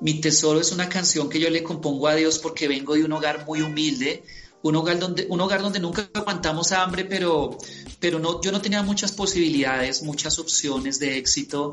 [0.00, 3.12] Mi Tesoro es una canción que yo le compongo a Dios porque vengo de un
[3.12, 4.22] hogar muy humilde,
[4.64, 7.58] un hogar donde, un hogar donde nunca aguantamos hambre, pero,
[8.00, 11.72] pero no, yo no tenía muchas posibilidades, muchas opciones de éxito.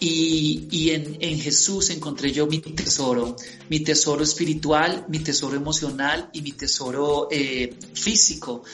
[0.00, 3.36] Y, en, Jesús encontré yo mi tesoro,
[3.70, 8.64] mi tesoro espiritual, mi tesoro emocional y mi tesoro eh, físico.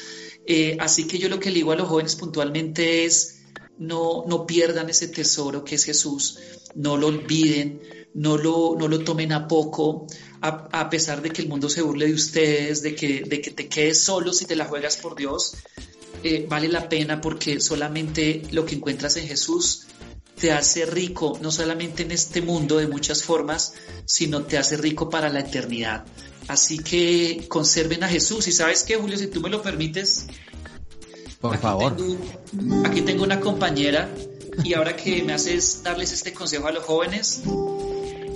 [0.46, 3.41] Eh, así que yo lo que le digo a los jóvenes puntualmente es,
[3.78, 6.38] no, no pierdan ese tesoro que es Jesús,
[6.74, 7.80] no lo olviden,
[8.14, 10.06] no lo, no lo tomen a poco,
[10.40, 13.68] a, pesar de que el mundo se burle de ustedes, de que, de que te
[13.68, 15.54] quedes solo si te la juegas por Dios,
[16.24, 19.86] eh, vale la pena porque solamente lo que encuentras en Jesús
[20.38, 25.08] te hace rico, no solamente en este mundo de muchas formas, sino te hace rico
[25.08, 26.04] para la eternidad.
[26.48, 28.48] Así que conserven a Jesús.
[28.48, 30.26] Y sabes qué, Julio, si tú me lo permites.
[31.42, 31.96] Por favor.
[32.86, 34.08] aquí tengo una compañera
[34.62, 37.42] y ahora que me haces darles este consejo a los jóvenes,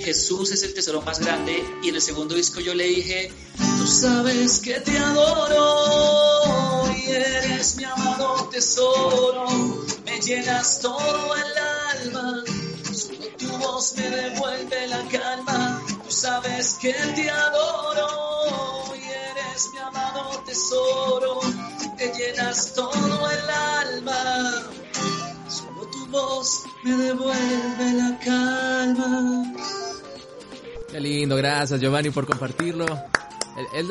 [0.01, 3.31] Jesús es el tesoro más grande y en el segundo disco yo le dije,
[3.79, 5.65] tú sabes que te adoro
[6.97, 9.47] y eres mi amado tesoro,
[10.05, 11.57] me llenas todo el
[12.03, 12.43] alma,
[12.93, 19.79] solo tu voz me devuelve la calma, tú sabes que te adoro y eres mi
[19.79, 21.41] amado tesoro,
[21.97, 24.71] me llenas todo el alma,
[25.49, 29.53] solo tu voz me devuelve la calma.
[30.91, 32.87] Qué lindo, gracias Giovanni por compartirlo.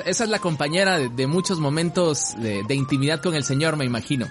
[0.06, 4.28] Esa es la compañera de, muchos momentos de, de intimidad con el Señor, me imagino.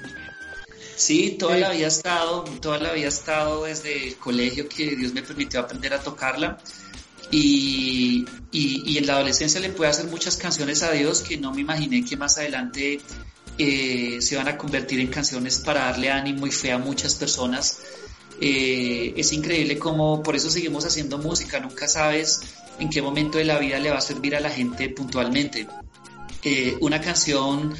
[0.97, 5.22] Sí, toda la vida estado, toda la vida estado desde el colegio que Dios me
[5.22, 6.59] permitió aprender a tocarla.
[7.31, 11.62] Y, y, en la adolescencia le pude hacer muchas canciones a Dios que no me
[11.62, 13.01] imaginé que más adelante
[13.59, 17.78] eh, se van a convertir en canciones para darle ánimo y fe a muchas personas.
[18.40, 22.40] Eh, es increíble como por eso seguimos haciendo música, nunca sabes
[22.78, 25.68] en qué momento de la vida le va a servir a la gente puntualmente.
[26.42, 27.74] Eh, una canción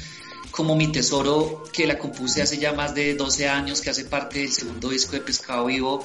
[0.51, 4.39] como Mi Tesoro, que la compuse hace ya más de 12 años, que hace parte
[4.39, 6.03] del segundo disco de Pescado Vivo,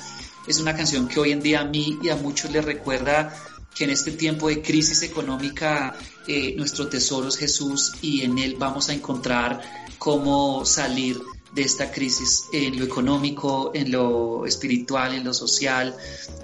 [0.48, 3.32] es una canción que hoy en día a mí y a muchos les recuerda
[3.74, 5.94] que en este tiempo de crisis económica
[6.26, 9.60] eh, nuestro tesoro es Jesús y en Él vamos a encontrar
[9.98, 11.18] cómo salir
[11.52, 15.96] de esta crisis en lo económico, en lo espiritual, en lo social.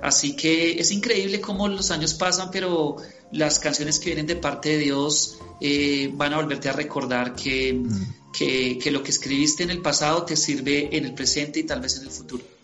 [0.03, 2.97] Así que es increíble cómo los años pasan, pero
[3.33, 7.73] las canciones que vienen de parte de Dios eh, van a volverte a recordar que,
[7.75, 8.33] mm.
[8.33, 11.81] que, que lo que escribiste en el pasado te sirve en el presente y tal
[11.81, 12.56] vez en el futuro.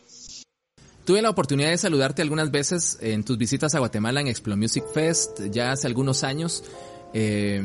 [1.12, 4.82] Tuve la oportunidad de saludarte algunas veces en tus visitas a Guatemala en Explo Music
[4.94, 6.64] Fest ya hace algunos años.
[7.12, 7.62] Eh,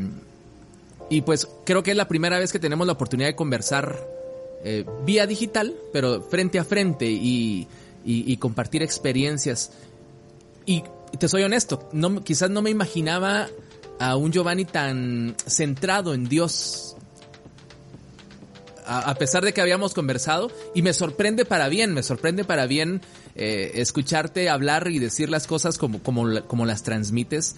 [1.09, 4.05] y pues creo que es la primera vez que tenemos la oportunidad de conversar
[4.65, 7.69] eh, vía digital, pero frente a frente y,
[8.37, 9.71] compartir experiencias.
[10.65, 10.83] Y
[11.17, 13.47] te soy honesto, no, quizás no me imaginaba
[13.97, 16.97] a un Giovanni tan centrado en Dios.
[18.85, 23.01] A, pesar de que habíamos conversado, y me sorprende para bien, me sorprende para bien
[23.38, 27.55] eh, escucharte hablar y decir las cosas como, como, como las transmites.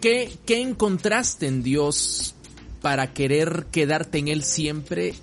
[0.00, 2.34] ¿Qué, ¿Qué encontraste en Dios
[2.80, 5.14] para querer quedarte en él siempre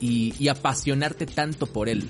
[0.00, 2.08] y, apasionarte tanto por él?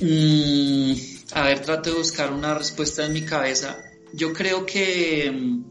[0.00, 0.92] Mm,
[1.34, 3.78] a ver, trato de buscar una respuesta en mi cabeza.
[4.14, 5.64] Yo creo que mm,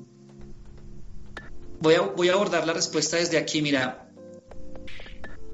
[1.82, 3.62] voy a, voy a abordar la respuesta desde aquí.
[3.62, 4.11] Mira,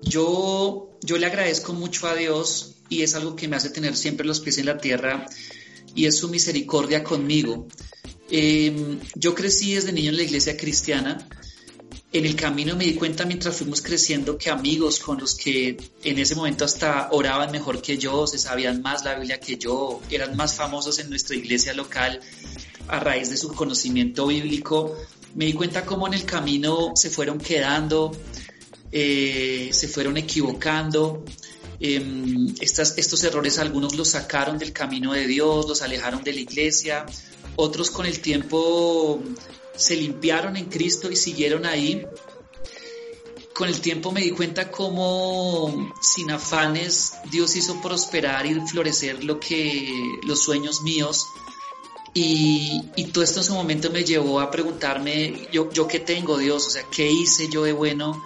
[0.08, 4.26] yo, yo le agradezco mucho a Dios y es algo que me hace tener siempre
[4.26, 5.26] los pies en la tierra
[5.96, 7.68] y es su misericordia conmigo.
[8.30, 11.28] Em, yo crecí desde niño en la iglesia cristiana
[12.14, 16.20] en el camino me di cuenta mientras fuimos creciendo que amigos con los que en
[16.20, 20.36] ese momento hasta oraban mejor que yo, se sabían más la Biblia que yo, eran
[20.38, 22.22] más famosos en nuestra iglesia local
[22.88, 24.96] a raíz de su conocimiento bíblico,
[25.36, 28.18] me di cuenta cómo en el camino se fueron quedando,
[28.92, 31.24] eh, se fueron equivocando.
[31.80, 37.06] Em, estos errores algunos los sacaron del camino de Dios, los alejaron de la iglesia,
[37.56, 39.22] otros con el tiempo
[39.76, 42.06] se limpiaron en Cristo y siguieron ahí.
[43.54, 49.40] con el tiempo me di cuenta cómo sin afanes Dios hizo prosperar y florecer lo
[49.40, 51.26] que los sueños míos.
[52.14, 56.68] Y, todo esto en su momento me llevó a preguntarme, yo, yo qué tengo Dios,
[56.68, 58.24] o sea, qué hice yo de bueno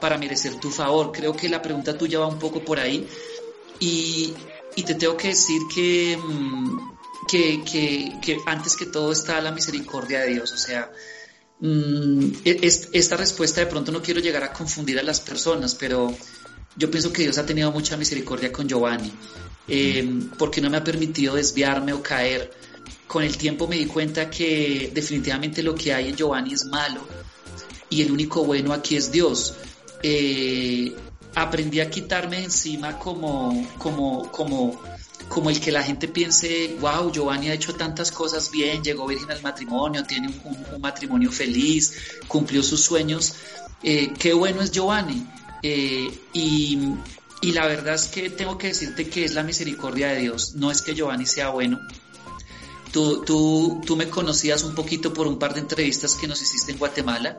[0.00, 1.12] para merecer tu favor.
[1.12, 3.06] Creo que la pregunta tuya va un poco por ahí.
[3.80, 4.34] Y,
[4.74, 6.78] te tengo que decir que, mm,
[7.28, 10.90] que, que antes que todo está la misericordia de Dios, o sea,
[11.60, 12.60] Mm, e,
[12.92, 16.14] esta respuesta de pronto no quiero llegar a confundir a las personas, pero
[16.76, 19.12] yo pienso que Dios ha tenido mucha misericordia con Giovanni,
[19.68, 22.52] em, porque no me ha permitido desviarme o caer.
[23.06, 27.06] Con el tiempo me di cuenta que definitivamente lo que hay en Giovanni es malo
[27.88, 29.54] y el único bueno aquí es Dios.
[30.06, 30.94] Eh,
[31.34, 34.78] aprendí a quitarme encima como, como, como
[35.28, 39.30] como el que la gente piense, wow, Giovanni ha hecho tantas cosas bien, llegó virgen
[39.30, 41.96] al matrimonio, tiene un, matrimonio feliz,
[42.28, 43.34] cumplió sus sueños,
[43.82, 45.26] eh, qué bueno es Giovanni.
[45.62, 46.78] Eh, y,
[47.52, 50.82] la verdad es que tengo que decirte que es la misericordia de Dios, no es
[50.82, 51.80] que Giovanni sea bueno.
[52.92, 56.72] Tú, tú, tú me conocías un poquito por un par de entrevistas que nos hiciste
[56.72, 57.38] en Guatemala.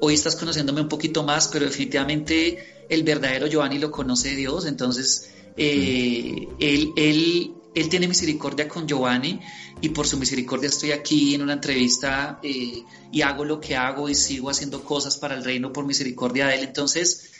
[0.00, 5.30] Hoy estás conociéndome un poquito más, pero definitivamente el verdadero Giovanni lo conoce Dios, entonces
[5.56, 9.40] eh, él, él, él, tiene misericordia con Giovanni
[9.80, 14.08] y por su misericordia estoy aquí en una entrevista eh, y hago lo que hago
[14.08, 16.64] y sigo haciendo cosas para el reino por misericordia de él.
[16.64, 17.30] Entonces,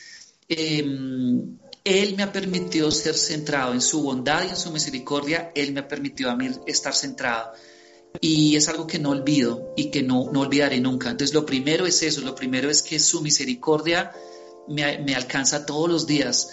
[0.48, 5.52] em, él me ha permitido ser centrado en su bondad y en su misericordia.
[5.54, 7.52] Él me ha permitido a mí estar centrado.
[8.20, 11.10] Y es algo que no olvido y que no, no olvidaré nunca.
[11.10, 12.20] Entonces, lo primero es eso.
[12.20, 14.12] Lo primero es que su misericordia
[14.68, 16.48] me, me alcanza todos los días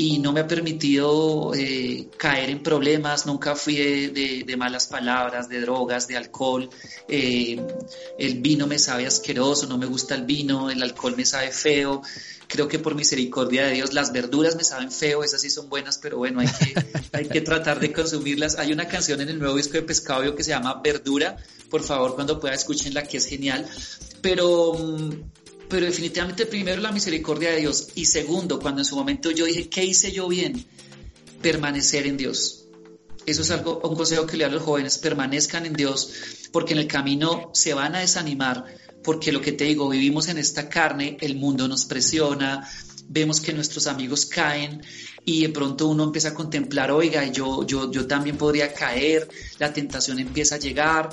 [0.00, 5.60] y no me ha permitido eh, caer en problemas, nunca fui de, malas palabras, de
[5.60, 6.70] drogas, de alcohol,
[7.08, 7.60] eh,
[8.16, 12.02] el vino me sabe asqueroso, no me gusta el vino, el alcohol me sabe feo,
[12.48, 15.98] creo que por misericordia de Dios las verduras me saben feo, esas sí son buenas,
[15.98, 18.58] pero bueno, hay que, hay que tratar de consumirlas.
[18.58, 21.36] Hay una canción en el nuevo disco de Pescado que se llama Verdura,
[21.70, 23.68] por favor cuando pueda escúchenla que es genial,
[24.22, 25.10] pero mm,
[25.68, 29.68] pero definitivamente primero la misericordia de Dios y segundo, cuando en su momento yo dije,
[29.68, 30.64] ¿qué hice yo bien?
[31.42, 32.64] Permanecer en Dios.
[33.26, 36.10] Eso es algo, un consejo que le doy a los jóvenes, permanezcan en Dios,
[36.50, 38.64] porque en el camino se van a desanimar,
[39.02, 42.68] porque lo que te digo, vivimos en esta carne, el mundo nos presiona,
[43.08, 44.82] vemos que nuestros amigos caen
[45.24, 49.28] y de pronto uno empieza a contemplar, oiga, yo, yo, yo también podría caer,
[49.58, 51.10] la tentación empieza a llegar,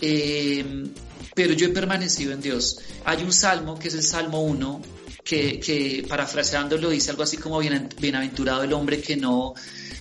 [0.00, 0.86] eh,
[1.34, 2.78] pero yo he permanecido en Dios.
[3.04, 4.82] Hay un salmo que es el Salmo 1,
[5.24, 9.54] que, que parafraseándolo dice algo así como bienaventurado el hombre que no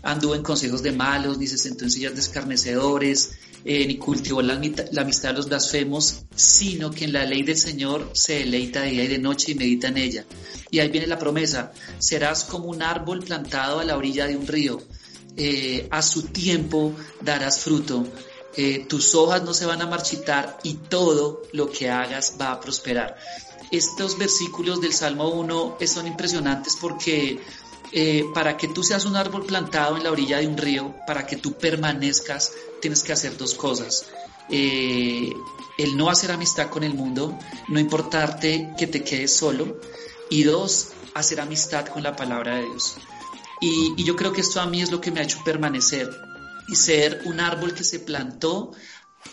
[0.03, 3.31] anduvo en consejos de malos, ni se sentó en sillas de escarnecedores,
[3.69, 8.09] eh, ni cultivó la, amistad de los blasfemos, sino que en la ley del Señor
[8.13, 10.25] se deleita de día y de noche y medita en ella.
[10.71, 14.47] Y ahí viene la promesa, serás como un árbol plantado a la orilla de un
[14.47, 14.81] río,
[15.35, 18.07] eh, a su tiempo darás fruto,
[18.87, 23.15] tus hojas no se van a marchitar y todo lo que hagas va a prosperar.
[23.71, 27.39] Estos versículos del Salmo 1 son impresionantes porque
[27.93, 31.25] eh, para que tú seas un árbol plantado en la orilla de un río, para
[31.25, 32.51] que tú permanezcas,
[32.81, 34.05] tienes que hacer dos cosas.
[34.49, 35.31] Eh,
[35.77, 39.79] el no hacer amistad con el mundo, no importarte que te quedes solo,
[40.29, 42.95] y dos, hacer amistad con la palabra de Dios.
[43.61, 46.09] y, yo creo que esto a mí es lo que me ha hecho permanecer
[46.67, 48.71] y ser un árbol que se plantó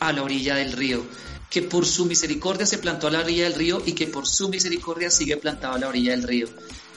[0.01, 1.05] a la orilla del río,
[1.51, 4.49] que por su misericordia se plantó a la orilla del río y que por su
[4.49, 6.49] misericordia sigue plantado a la orilla del río.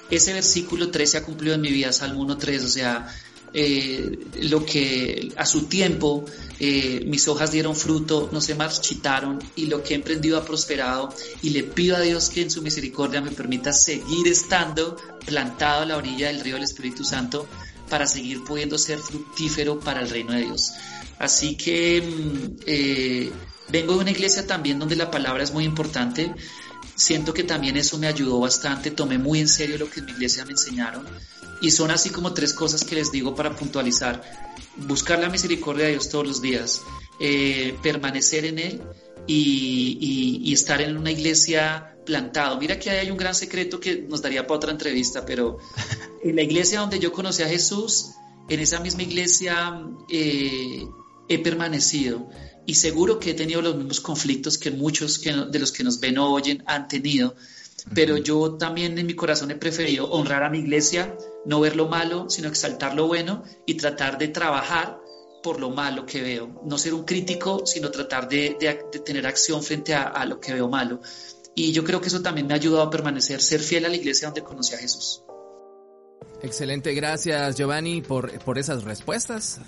[0.10, 3.14] Ese versículo 13 se ha cumplido en mi vida, Salmo 1.3, o sea,
[3.54, 6.26] eh, lo que a su tiempo
[6.60, 11.14] eh, mis hojas dieron fruto, no se marchitaron y lo que he emprendido ha prosperado
[11.42, 15.86] y le pido a Dios que en su misericordia me permita seguir estando plantado a
[15.86, 17.48] la orilla del río del Espíritu Santo
[17.90, 20.74] para seguir pudiendo ser fructífero para el reino de Dios.
[21.20, 23.32] Así que mm, eh,
[23.70, 26.34] vengo de una iglesia también donde la palabra es muy importante.
[26.96, 30.12] Siento que también eso me ayudó bastante, tomé muy en serio lo que en mi
[30.14, 31.06] iglesia me enseñaron.
[31.62, 34.22] Y son así como tres cosas que les digo para puntualizar.
[34.76, 36.82] Buscar la misericordia de Dios todos los días,
[37.20, 38.82] eh, permanecer en Él
[39.26, 42.60] y, estar en una iglesia plantado.
[42.60, 45.58] Mira que hay un gran secreto que nos daría para otra entrevista, pero
[46.24, 48.12] en la iglesia donde yo conocí a Jesús,
[48.50, 50.88] en esa misma iglesia eh,
[51.28, 52.30] he permanecido
[52.66, 56.18] y seguro que he tenido los mismos conflictos que muchos de los que nos ven
[56.18, 57.36] o oyen han tenido,
[57.94, 61.16] pero yo también en mi corazón he preferido honrar a mi iglesia,
[61.46, 65.00] no ver lo malo, sino exaltar lo bueno y tratar de trabajar
[65.44, 66.62] por lo malo que veo.
[66.66, 68.58] No ser un crítico, sino tratar de,
[69.06, 71.02] tener acción frente a, lo que veo malo.
[71.56, 73.96] y yo creo que eso también me ha ayudado a permanecer, ser fiel a la
[73.96, 75.24] iglesia donde conocí a Jesús.
[76.42, 79.60] Excelente, gracias Giovanni por, por esas respuestas.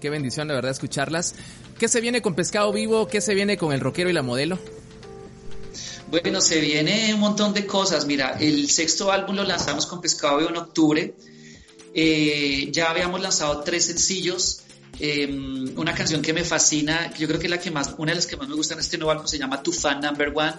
[0.00, 1.34] Qué bendición de verdad escucharlas.
[1.78, 3.06] ¿Qué se viene con Pescado Vivo?
[3.06, 4.58] ¿Qué se viene con el rockero y la modelo?
[6.12, 8.04] Bueno, se viene un montón de cosas.
[8.04, 11.14] Mira, el sexto álbum lo lanzamos con Pescado Vivo en octubre.
[11.94, 14.60] Eh, ya habíamos lanzado tres sencillos.
[14.98, 18.26] Em, una canción que me fascina, yo creo que la que más, una de las
[18.26, 20.52] que más me gusta en este nuevo álbum se llama Tu Fan Number One,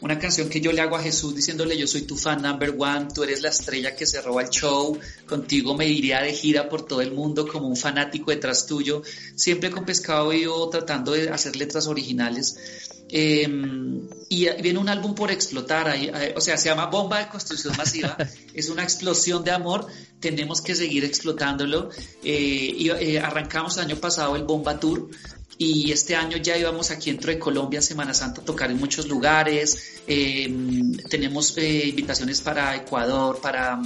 [0.00, 3.08] una canción que yo le hago a Jesús diciéndole yo soy tu fan number one,
[3.12, 4.96] tú eres la estrella que se roba el show,
[5.26, 9.02] contigo me iría de gira por todo el mundo como un fanático detrás tuyo,
[9.34, 12.99] siempre con Pescado Vivo tratando de hacer letras originales.
[13.12, 17.76] Em, y viene un álbum por explotar, ahí, o sea, se llama Bomba de Construcción
[17.76, 18.16] Masiva,
[18.54, 19.86] es una explosión de amor,
[20.20, 21.90] tenemos que seguir explotándolo.
[22.22, 25.10] Eh, y, eh, arrancamos el año pasado el Bomba Tour,
[25.58, 29.06] y este año ya íbamos aquí dentro de Colombia, Semana Santa, a tocar en muchos
[29.06, 30.00] lugares.
[30.06, 33.82] Em, tenemos eh, invitaciones para Ecuador, para,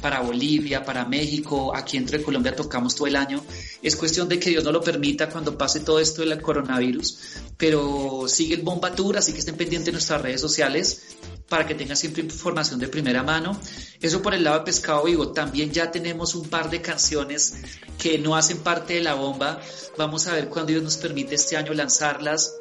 [0.00, 1.74] para Bolivia, para México.
[1.74, 3.42] Aquí dentro de Colombia tocamos todo el año.
[3.82, 7.18] Es cuestión de que Dios no lo permita cuando pase todo esto del coronavirus.
[7.56, 11.16] Pero sigue el Bomba Tour, así que estén pendientes de nuestras redes sociales
[11.48, 13.58] para que tengan siempre información de primera mano.
[14.00, 15.32] Eso por el lado de Pescado Vivo.
[15.32, 17.54] También ya tenemos un par de canciones
[17.98, 19.60] que no hacen parte de la bomba.
[19.96, 22.54] Vamos a ver cuándo Dios nos permite este año lanzarlas.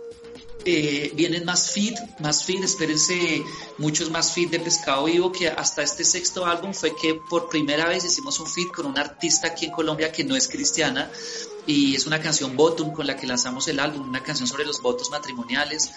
[0.67, 3.43] Eh, vienen más feed, más feed, espérense
[3.77, 7.88] muchos más feed de Pescado Vivo, que hasta este sexto álbum fue que por primera
[7.88, 11.11] vez hicimos un feed con una artista aquí en Colombia que no es cristiana
[11.67, 14.81] y es una canción Bottom con la que lanzamos el álbum, una canción sobre los
[14.81, 15.91] votos matrimoniales.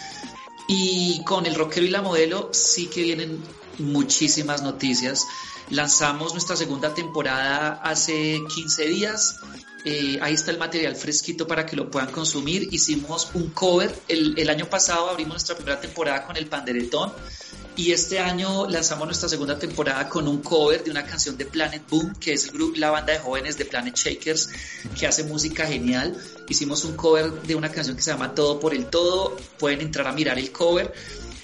[0.69, 3.43] Y con el rockero y la modelo sí que vienen
[3.79, 5.27] muchísimas noticias.
[5.71, 9.41] Lanzamos nuestra segunda temporada hace 15 días.
[9.85, 12.69] Eh, ahí está el material fresquito para que lo puedan consumir.
[12.71, 13.95] Hicimos un cover.
[14.09, 17.13] El, el año pasado abrimos nuestra primera temporada con el panderetón
[17.79, 21.89] y este año lanzamos nuestra segunda temporada con un cover de una canción de Planet
[21.89, 24.51] Boom, que es el grupo, la banda de jóvenes de Planet Shakers,
[24.99, 26.17] que hace música genial.
[26.49, 29.37] Hicimos un cover de una canción que se llama Todo por el Todo.
[29.61, 30.93] Pueden entrar a mirar el cover.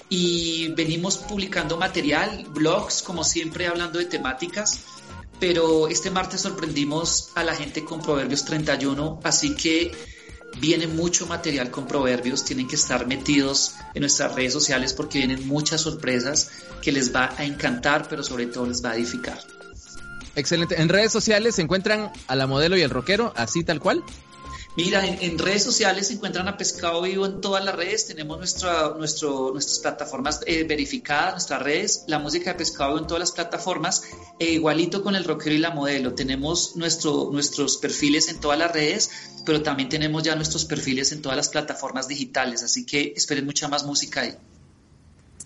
[0.09, 4.81] Y venimos publicando material, blogs, como siempre, hablando de temáticas
[5.37, 9.91] pero este martes sorprendimos a la gente con Proverbios 31, así que
[10.59, 15.47] Viene mucho material con proverbios, tienen que estar metidos en nuestras redes sociales porque vienen
[15.47, 16.49] muchas sorpresas
[16.81, 19.37] que les va a encantar, pero sobre todo les va a edificar.
[20.35, 20.81] Excelente.
[20.81, 24.03] En redes sociales se encuentran a la modelo y el rockero, así tal cual.
[24.77, 28.07] Mira, en, redes sociales se encuentran a Pescado Vivo en todas las redes.
[28.07, 33.07] Tenemos nuestra, nuestro, nuestras plataformas eh, verificadas, nuestras redes, la música de Pescado Vivo en
[33.07, 34.03] todas las plataformas.
[34.37, 36.13] E igualito con el rockero y la modelo.
[36.13, 39.11] Tenemos nuestro, nuestros perfiles en todas las redes,
[39.45, 42.61] pero también tenemos ya nuestros perfiles en todas las plataformas digitales.
[42.61, 44.35] Así que esperen mucha más música ahí.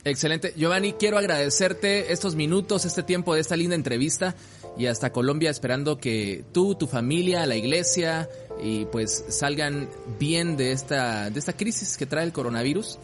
[0.05, 0.53] Excelente.
[0.55, 4.34] Giovanni, quiero agradecerte estos minutos, este tiempo de esta linda entrevista
[4.77, 8.30] y hasta Colombia esperando que tú, tu familia, la iglesia
[8.62, 9.89] y pues salgan
[10.20, 12.97] bien de esta, de esta crisis que trae el coronavirus.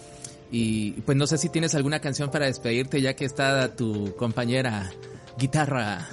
[0.52, 4.92] Y pues no sé si tienes alguna canción para despedirte ya que está tu compañera
[5.38, 6.08] guitarra.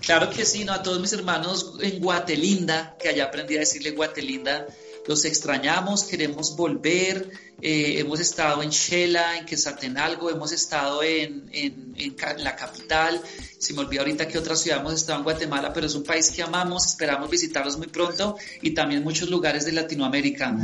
[0.00, 0.72] Claro que sí, ¿no?
[0.72, 4.66] A todos mis hermanos en Guatelinda, que allá aprendí a decirle Guatelinda,
[5.10, 7.32] los extrañamos, queremos volver.
[7.60, 13.20] Eh, hemos estado en Shela, en Quetzaltenango, hemos estado en, en, la capital.
[13.58, 16.30] Se me olvidó ahorita que otra ciudad hemos estado en Guatemala, pero es un país
[16.30, 20.56] que amamos, esperamos visitarlos muy pronto y también muchos lugares de Latinoamérica.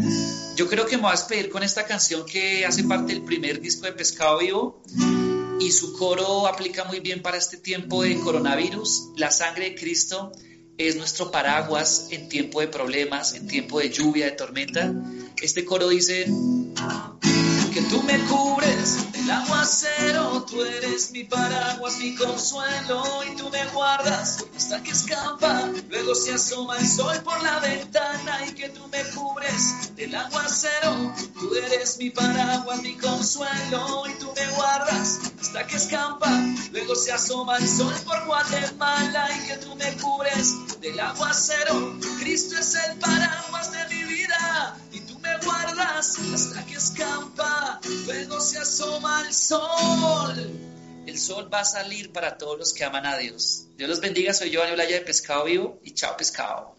[0.55, 3.61] Yo creo que me voy a despedir con esta canción que hace parte del primer
[3.61, 4.81] disco de Pescado Vivo
[5.59, 9.09] y su coro aplica muy bien para este tiempo de coronavirus.
[9.17, 10.31] La sangre de Cristo
[10.79, 14.93] es nuestro paraguas en tiempo de problemas, en tiempo de lluvia, de tormenta.
[15.41, 16.27] Este coro dice
[17.77, 23.67] que tú me cubres del aguacero, tú eres mi paraguas, mi consuelo y tú me
[23.67, 28.81] guardas hasta que escapa, luego se asoma el sol por la ventana y que tú
[28.89, 35.67] me cubres del aguacero, tú eres mi paraguas, mi consuelo y tú me guardas hasta
[35.67, 36.31] que escapa,
[36.73, 42.57] luego se asoma el sol por Guatemala y que tú me cubres del aguacero, Cristo
[42.59, 43.96] es el paraguas de mi
[45.79, 50.51] hasta que escampa, luego se asoma el sol.
[51.07, 53.67] El sol va a salir para todos los que aman a Dios.
[53.77, 56.75] Dios los bendiga, soy Giovanni Olaya de Pescado Vivo y chao pescado.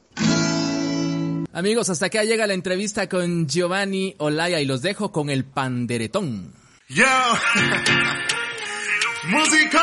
[1.53, 6.53] Amigos, hasta acá llega la entrevista con Giovanni Olaya y los dejo con el panderetón.
[6.89, 7.05] Yo,
[9.27, 9.79] músico,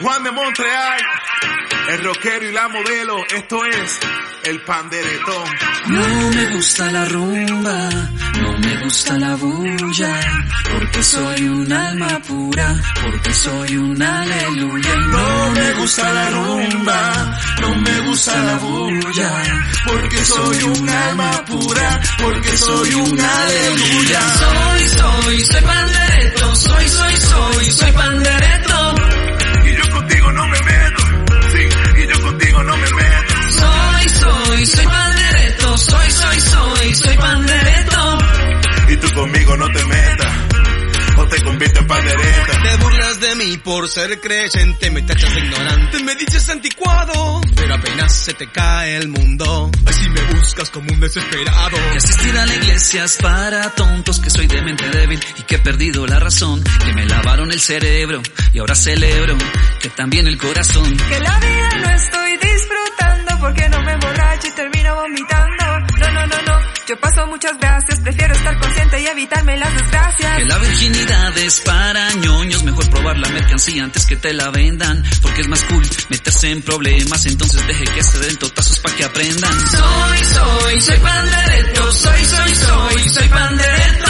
[0.00, 1.00] Juan de Montreal,
[1.90, 3.98] el rockero y la modelo, esto es
[4.44, 5.44] el panderetón.
[5.88, 7.88] No me gusta la rumba,
[8.40, 10.20] no me gusta la bulla,
[10.72, 14.94] porque soy un alma pura, porque soy un aleluya.
[14.94, 19.42] No me gusta la rumba, no me gusta la bulla,
[19.86, 24.20] porque soy un alma pura, porque soy un aleluya.
[24.20, 28.94] Soy, soy, soy pandereto, soy, soy, soy, soy pandereto.
[29.64, 30.89] Y yo contigo no me meto,
[34.66, 38.18] soy, soy pandereto, soy, soy, soy, soy pandereto.
[38.88, 40.32] Y tú conmigo no te metas,
[41.16, 42.62] o te conviertes en pandereta.
[42.62, 47.74] Te burlas de mí por ser creyente, me tachas de ignorante, me dices anticuado, pero
[47.74, 51.76] apenas se te cae el mundo, así me buscas como un desesperado.
[51.92, 55.54] Que asistir a la iglesia es para tontos, que soy de mente débil y que
[55.54, 58.20] he perdido la razón, que me lavaron el cerebro
[58.52, 59.38] y ahora celebro
[59.80, 60.96] que también el corazón.
[60.96, 63.09] Que la vida no estoy disfrutando
[63.40, 65.64] porque no me emborracho y termino vomitando.
[65.98, 66.60] No, no, no, no.
[66.86, 70.38] Yo paso muchas gracias, prefiero estar consciente y evitarme las desgracias.
[70.38, 75.02] Que la virginidad es para ñoños, mejor probar la mercancía antes que te la vendan,
[75.22, 79.04] porque es más cool meterse en problemas, entonces deje que se den totazos para que
[79.04, 79.70] aprendan.
[79.70, 84.09] Soy, soy, soy pandereto, soy, soy, soy, soy pandereto.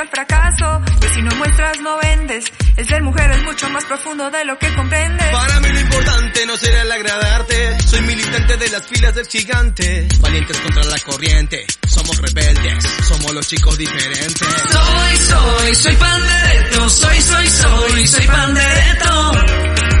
[0.00, 0.82] El fracaso.
[1.00, 2.44] Que si no muestras no vendes,
[2.76, 5.26] el ser mujer es mucho más profundo de lo que comprendes.
[5.32, 10.08] Para mí lo importante no será el agradarte, soy militante de las filas del gigante,
[10.20, 14.48] valientes contra la corriente, somos rebeldes, somos los chicos diferentes.
[14.70, 19.32] Soy, soy, soy pandereto, soy, soy, soy, soy pandereto.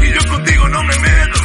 [0.02, 1.38] Y yo contigo no me meto,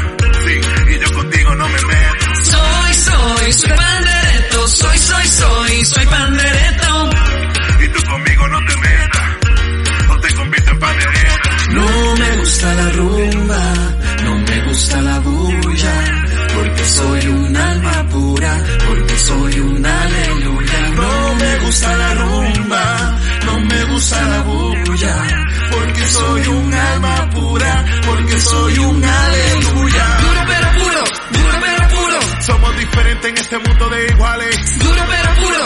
[0.45, 2.26] sí, y yo contigo no me meto.
[2.43, 7.31] Soy, soy, soy pandereto, soy, soy, soy, soy pandereto.
[12.42, 13.64] Gusta la rumba,
[14.24, 15.94] no me gusta la bulla,
[16.56, 20.80] porque soy un alma pura, porque soy un aleluya.
[20.96, 25.16] No me gusta la rumba, no me gusta la bulla,
[25.72, 30.06] porque soy un alma pura, porque soy un aleluya.
[30.22, 34.80] Duro pero puro, duro pero puro, Somos diferentes en este mundo de iguales.
[34.80, 35.66] duro pero puro,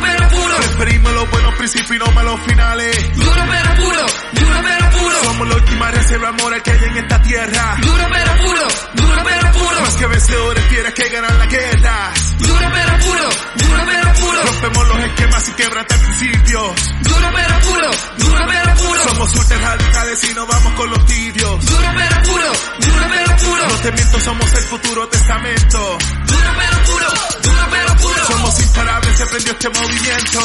[0.00, 3.16] pero puro, Preferimos los buenos principios y no malos finales.
[3.16, 7.22] duro pero puro, duro pero puro, Somos la última reserva amor que hay en esta
[7.22, 7.76] tierra.
[7.80, 12.10] duro pero puro, duro pero puro, Más que vencedores tienes que ganar la guerra.
[12.38, 16.92] duro pero puro, duro pero puro, Rompemos los esquemas y quebrantar principios.
[17.02, 21.66] duro pero puro, duro pero puro, Somos ultra radicales y no vamos con los tibios.
[21.66, 25.98] duro pero puro, duro pero puro, No te miento, somos el futuro testamento.
[26.26, 27.06] duro pero puro,
[27.42, 28.24] duro pero puro.
[28.26, 30.40] Somos imparables, se prendió este movimiento.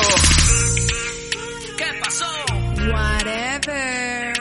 [1.77, 2.25] ¿Qué pasó?
[2.91, 4.33] Whatever.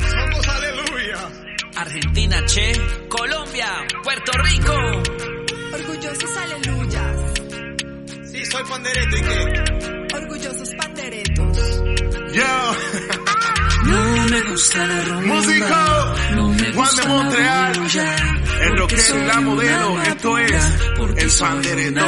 [0.00, 1.28] Somos aleluya.
[1.76, 2.72] Argentina, che,
[3.08, 4.74] Colombia, Puerto Rico.
[5.72, 7.32] Orgullosos aleluyas.
[8.30, 10.16] Sí, soy pandereto y qué.
[10.16, 11.82] Orgullosos panderetos.
[12.32, 12.42] Me
[14.58, 15.34] gusta la rumba.
[15.34, 18.16] músico, No me Juan de la Montreal, bulla,
[18.62, 20.52] el rockero la modelo, esto es
[21.16, 22.04] el panderetón.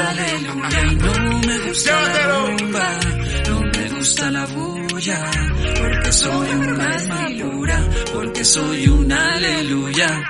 [0.99, 2.47] No me gusta la Llévatelo.
[2.59, 3.01] rumba,
[3.49, 5.31] no me gusta la bulla,
[5.79, 10.21] porque soy un alma pura, porque soy un aleluya.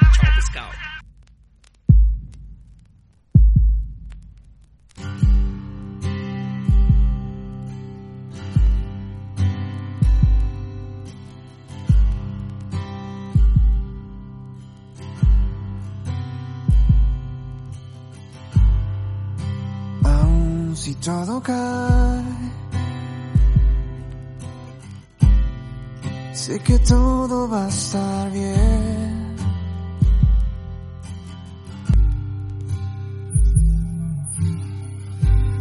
[26.40, 29.36] Sé que todo va a estar bien.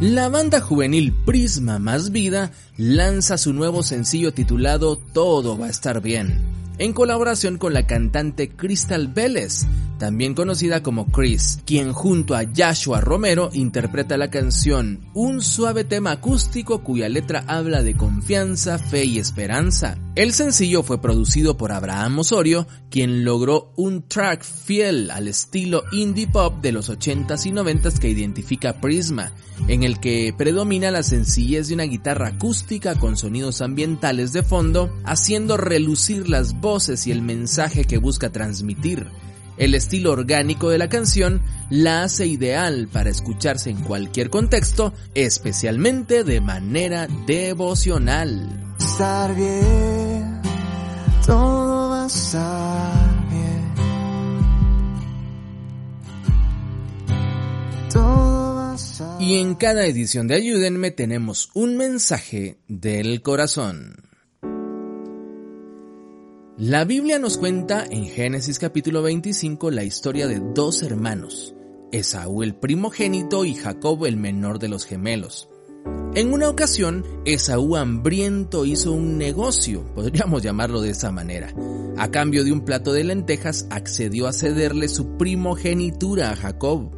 [0.01, 6.01] La banda juvenil Prisma Más Vida lanza su nuevo sencillo titulado Todo va a estar
[6.01, 6.48] bien,
[6.79, 9.67] en colaboración con la cantante Crystal Vélez,
[9.99, 16.11] también conocida como Chris, quien junto a Joshua Romero interpreta la canción, un suave tema
[16.11, 19.97] acústico cuya letra habla de confianza, fe y esperanza.
[20.19, 26.27] El sencillo fue producido por Abraham Osorio, quien logró un track fiel al estilo indie
[26.27, 29.31] pop de los 80s y 90s que identifica Prisma,
[29.69, 34.93] en el que predomina la sencillez de una guitarra acústica con sonidos ambientales de fondo,
[35.05, 39.07] haciendo relucir las voces y el mensaje que busca transmitir.
[39.59, 46.23] El estilo orgánico de la canción la hace ideal para escucharse en cualquier contexto, especialmente
[46.23, 48.73] de manera devocional.
[48.79, 50.41] Estar bien,
[51.25, 53.73] todo va a estar bien.
[57.91, 64.08] Todo va a estar Y en cada edición de Ayúdenme tenemos un mensaje del corazón.
[66.59, 71.55] La Biblia nos cuenta en Génesis capítulo 25 la historia de dos hermanos,
[71.93, 75.47] Esaú el primogénito y Jacob el menor de los gemelos.
[76.15, 81.53] En una ocasión, Esaú hambriento hizo un negocio, podríamos llamarlo de esa manera.
[81.97, 86.91] A cambio de un plato de lentejas, accedió a cederle su primogenitura a Jacob.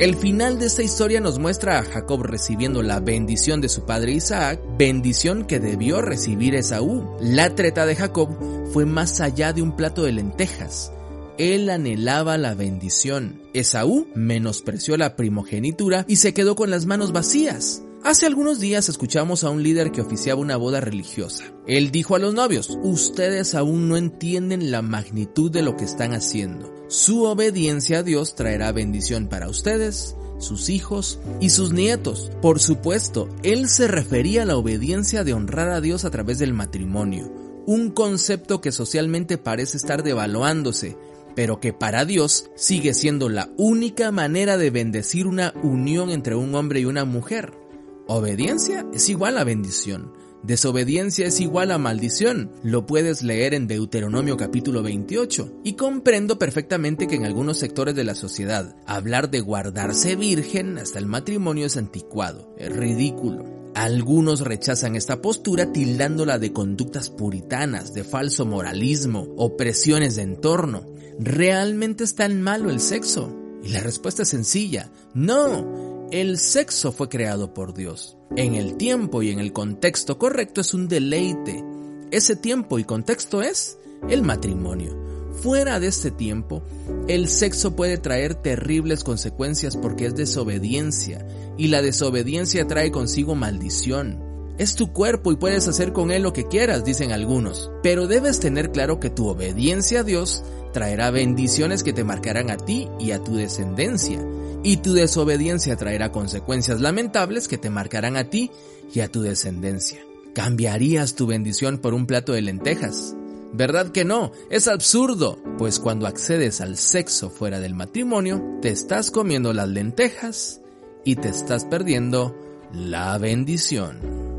[0.00, 4.10] El final de esta historia nos muestra a Jacob recibiendo la bendición de su padre
[4.10, 7.16] Isaac, bendición que debió recibir Esaú.
[7.20, 8.28] La treta de Jacob
[8.72, 10.90] fue más allá de un plato de lentejas.
[11.38, 13.40] Él anhelaba la bendición.
[13.54, 17.83] Esaú menospreció la primogenitura y se quedó con las manos vacías.
[18.04, 21.44] Hace algunos días escuchamos a un líder que oficiaba una boda religiosa.
[21.66, 26.12] Él dijo a los novios, ustedes aún no entienden la magnitud de lo que están
[26.12, 26.70] haciendo.
[26.88, 32.30] Su obediencia a Dios traerá bendición para ustedes, sus hijos y sus nietos.
[32.42, 36.52] Por supuesto, él se refería a la obediencia de honrar a Dios a través del
[36.52, 37.32] matrimonio,
[37.64, 40.98] un concepto que socialmente parece estar devaluándose,
[41.34, 46.54] pero que para Dios sigue siendo la única manera de bendecir una unión entre un
[46.54, 47.63] hombre y una mujer.
[48.06, 50.12] Obediencia es igual a bendición.
[50.42, 52.50] Desobediencia es igual a maldición.
[52.62, 55.60] Lo puedes leer en Deuteronomio capítulo 28.
[55.64, 60.98] Y comprendo perfectamente que en algunos sectores de la sociedad hablar de guardarse virgen hasta
[60.98, 63.46] el matrimonio es anticuado, es ridículo.
[63.74, 70.84] Algunos rechazan esta postura tildándola de conductas puritanas, de falso moralismo, opresiones de entorno.
[71.18, 73.34] ¿Realmente es tan malo el sexo?
[73.62, 75.93] Y la respuesta es sencilla, no.
[76.14, 78.16] El sexo fue creado por Dios.
[78.36, 81.64] En el tiempo y en el contexto correcto es un deleite.
[82.12, 84.96] Ese tiempo y contexto es el matrimonio.
[85.42, 86.62] Fuera de este tiempo,
[87.08, 91.26] el sexo puede traer terribles consecuencias porque es desobediencia
[91.58, 94.33] y la desobediencia trae consigo maldición.
[94.56, 98.38] Es tu cuerpo y puedes hacer con él lo que quieras, dicen algunos, pero debes
[98.38, 103.10] tener claro que tu obediencia a Dios traerá bendiciones que te marcarán a ti y
[103.10, 104.24] a tu descendencia
[104.64, 108.50] y tu desobediencia traerá consecuencias lamentables que te marcarán a ti
[108.92, 110.00] y a tu descendencia.
[110.34, 113.14] ¿Cambiarías tu bendición por un plato de lentejas?
[113.52, 114.32] ¿Verdad que no?
[114.50, 120.60] Es absurdo, pues cuando accedes al sexo fuera del matrimonio, te estás comiendo las lentejas
[121.04, 122.34] y te estás perdiendo
[122.72, 124.33] la bendición.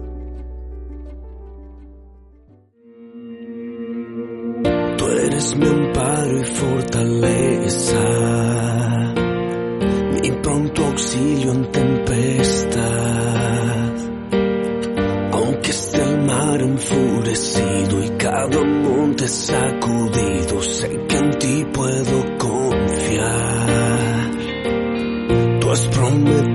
[5.54, 8.36] Mi amparo y fortaleza
[10.46, 12.82] pronto auxilio en tempestad.
[15.32, 24.32] Aunque esté el mar enfurecido y cada monte sacudido, sé que en ti puedo confiar.
[25.60, 26.55] Tú has prometido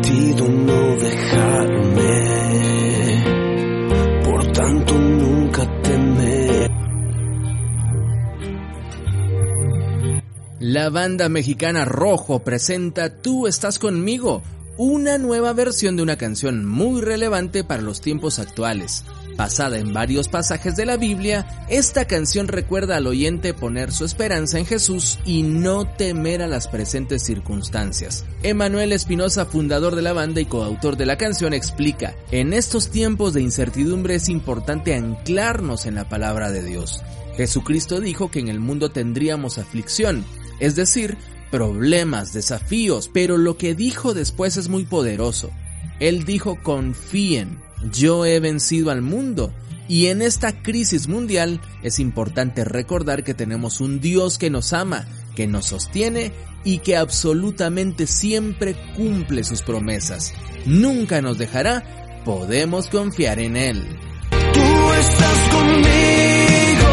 [10.81, 14.43] La banda mexicana Rojo presenta Tú estás conmigo,
[14.79, 19.05] una nueva versión de una canción muy relevante para los tiempos actuales.
[19.37, 24.59] Basada en varios pasajes de la Biblia, esta canción recuerda al oyente poner su esperanza
[24.59, 28.25] en Jesús y no temer a las presentes circunstancias.
[28.43, 33.35] Emanuel Espinosa, fundador de la banda y coautor de la canción, explica, en estos tiempos
[33.35, 37.03] de incertidumbre es importante anclarnos en la palabra de Dios.
[37.37, 40.25] Jesucristo dijo que en el mundo tendríamos aflicción,
[40.61, 41.17] es decir,
[41.51, 45.51] problemas, desafíos, pero lo que dijo después es muy poderoso.
[45.99, 47.59] Él dijo, confíen,
[47.93, 49.53] yo he vencido al mundo.
[49.89, 55.09] Y en esta crisis mundial es importante recordar que tenemos un Dios que nos ama,
[55.35, 56.33] que nos sostiene
[56.65, 60.33] y que absolutamente siempre cumple sus promesas.
[60.65, 63.99] Nunca nos dejará, podemos confiar en Él.
[64.31, 66.91] Tú estás conmigo.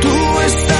[0.00, 0.73] Tú estás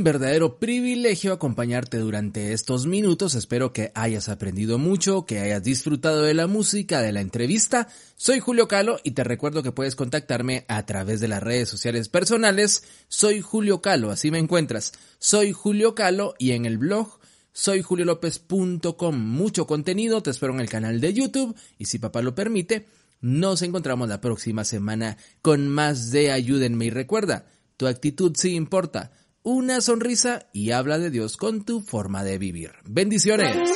[0.00, 3.34] un verdadero privilegio acompañarte durante estos minutos.
[3.34, 7.86] Espero que hayas aprendido mucho, que hayas disfrutado de la música, de la entrevista.
[8.16, 12.08] Soy Julio Calo y te recuerdo que puedes contactarme a través de las redes sociales
[12.08, 12.82] personales.
[13.08, 14.94] Soy Julio Calo, así me encuentras.
[15.18, 17.18] Soy Julio Calo y en el blog
[17.52, 19.18] soyjuliolopez.com.
[19.18, 22.86] Mucho contenido, te espero en el canal de YouTube y si papá lo permite,
[23.20, 27.44] nos encontramos la próxima semana con más de Ayúdenme y recuerda,
[27.76, 29.12] tu actitud sí importa
[29.42, 32.72] una sonrisa y habla de Dios con tu forma de vivir.
[32.84, 33.70] Bendiciones.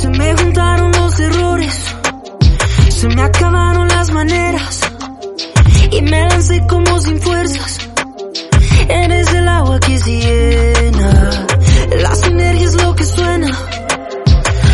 [0.00, 1.94] Se me juntaron los errores,
[2.88, 4.80] se me acabaron las maneras
[5.90, 7.78] y me lancé como sin fuerzas.
[8.88, 11.46] Eres el agua que se llena,
[12.00, 13.50] la sinergia es lo que suena,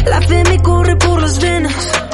[0.07, 2.08] la fe me corre por las venas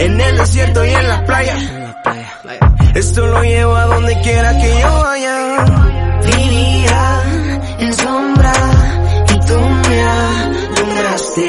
[0.00, 1.56] En el desierto y en la playa.
[2.94, 5.64] Esto lo llevo a donde quiera que yo vaya.
[6.24, 7.22] Vivía
[7.78, 8.52] en sombra
[9.28, 11.48] y tú me alumbraste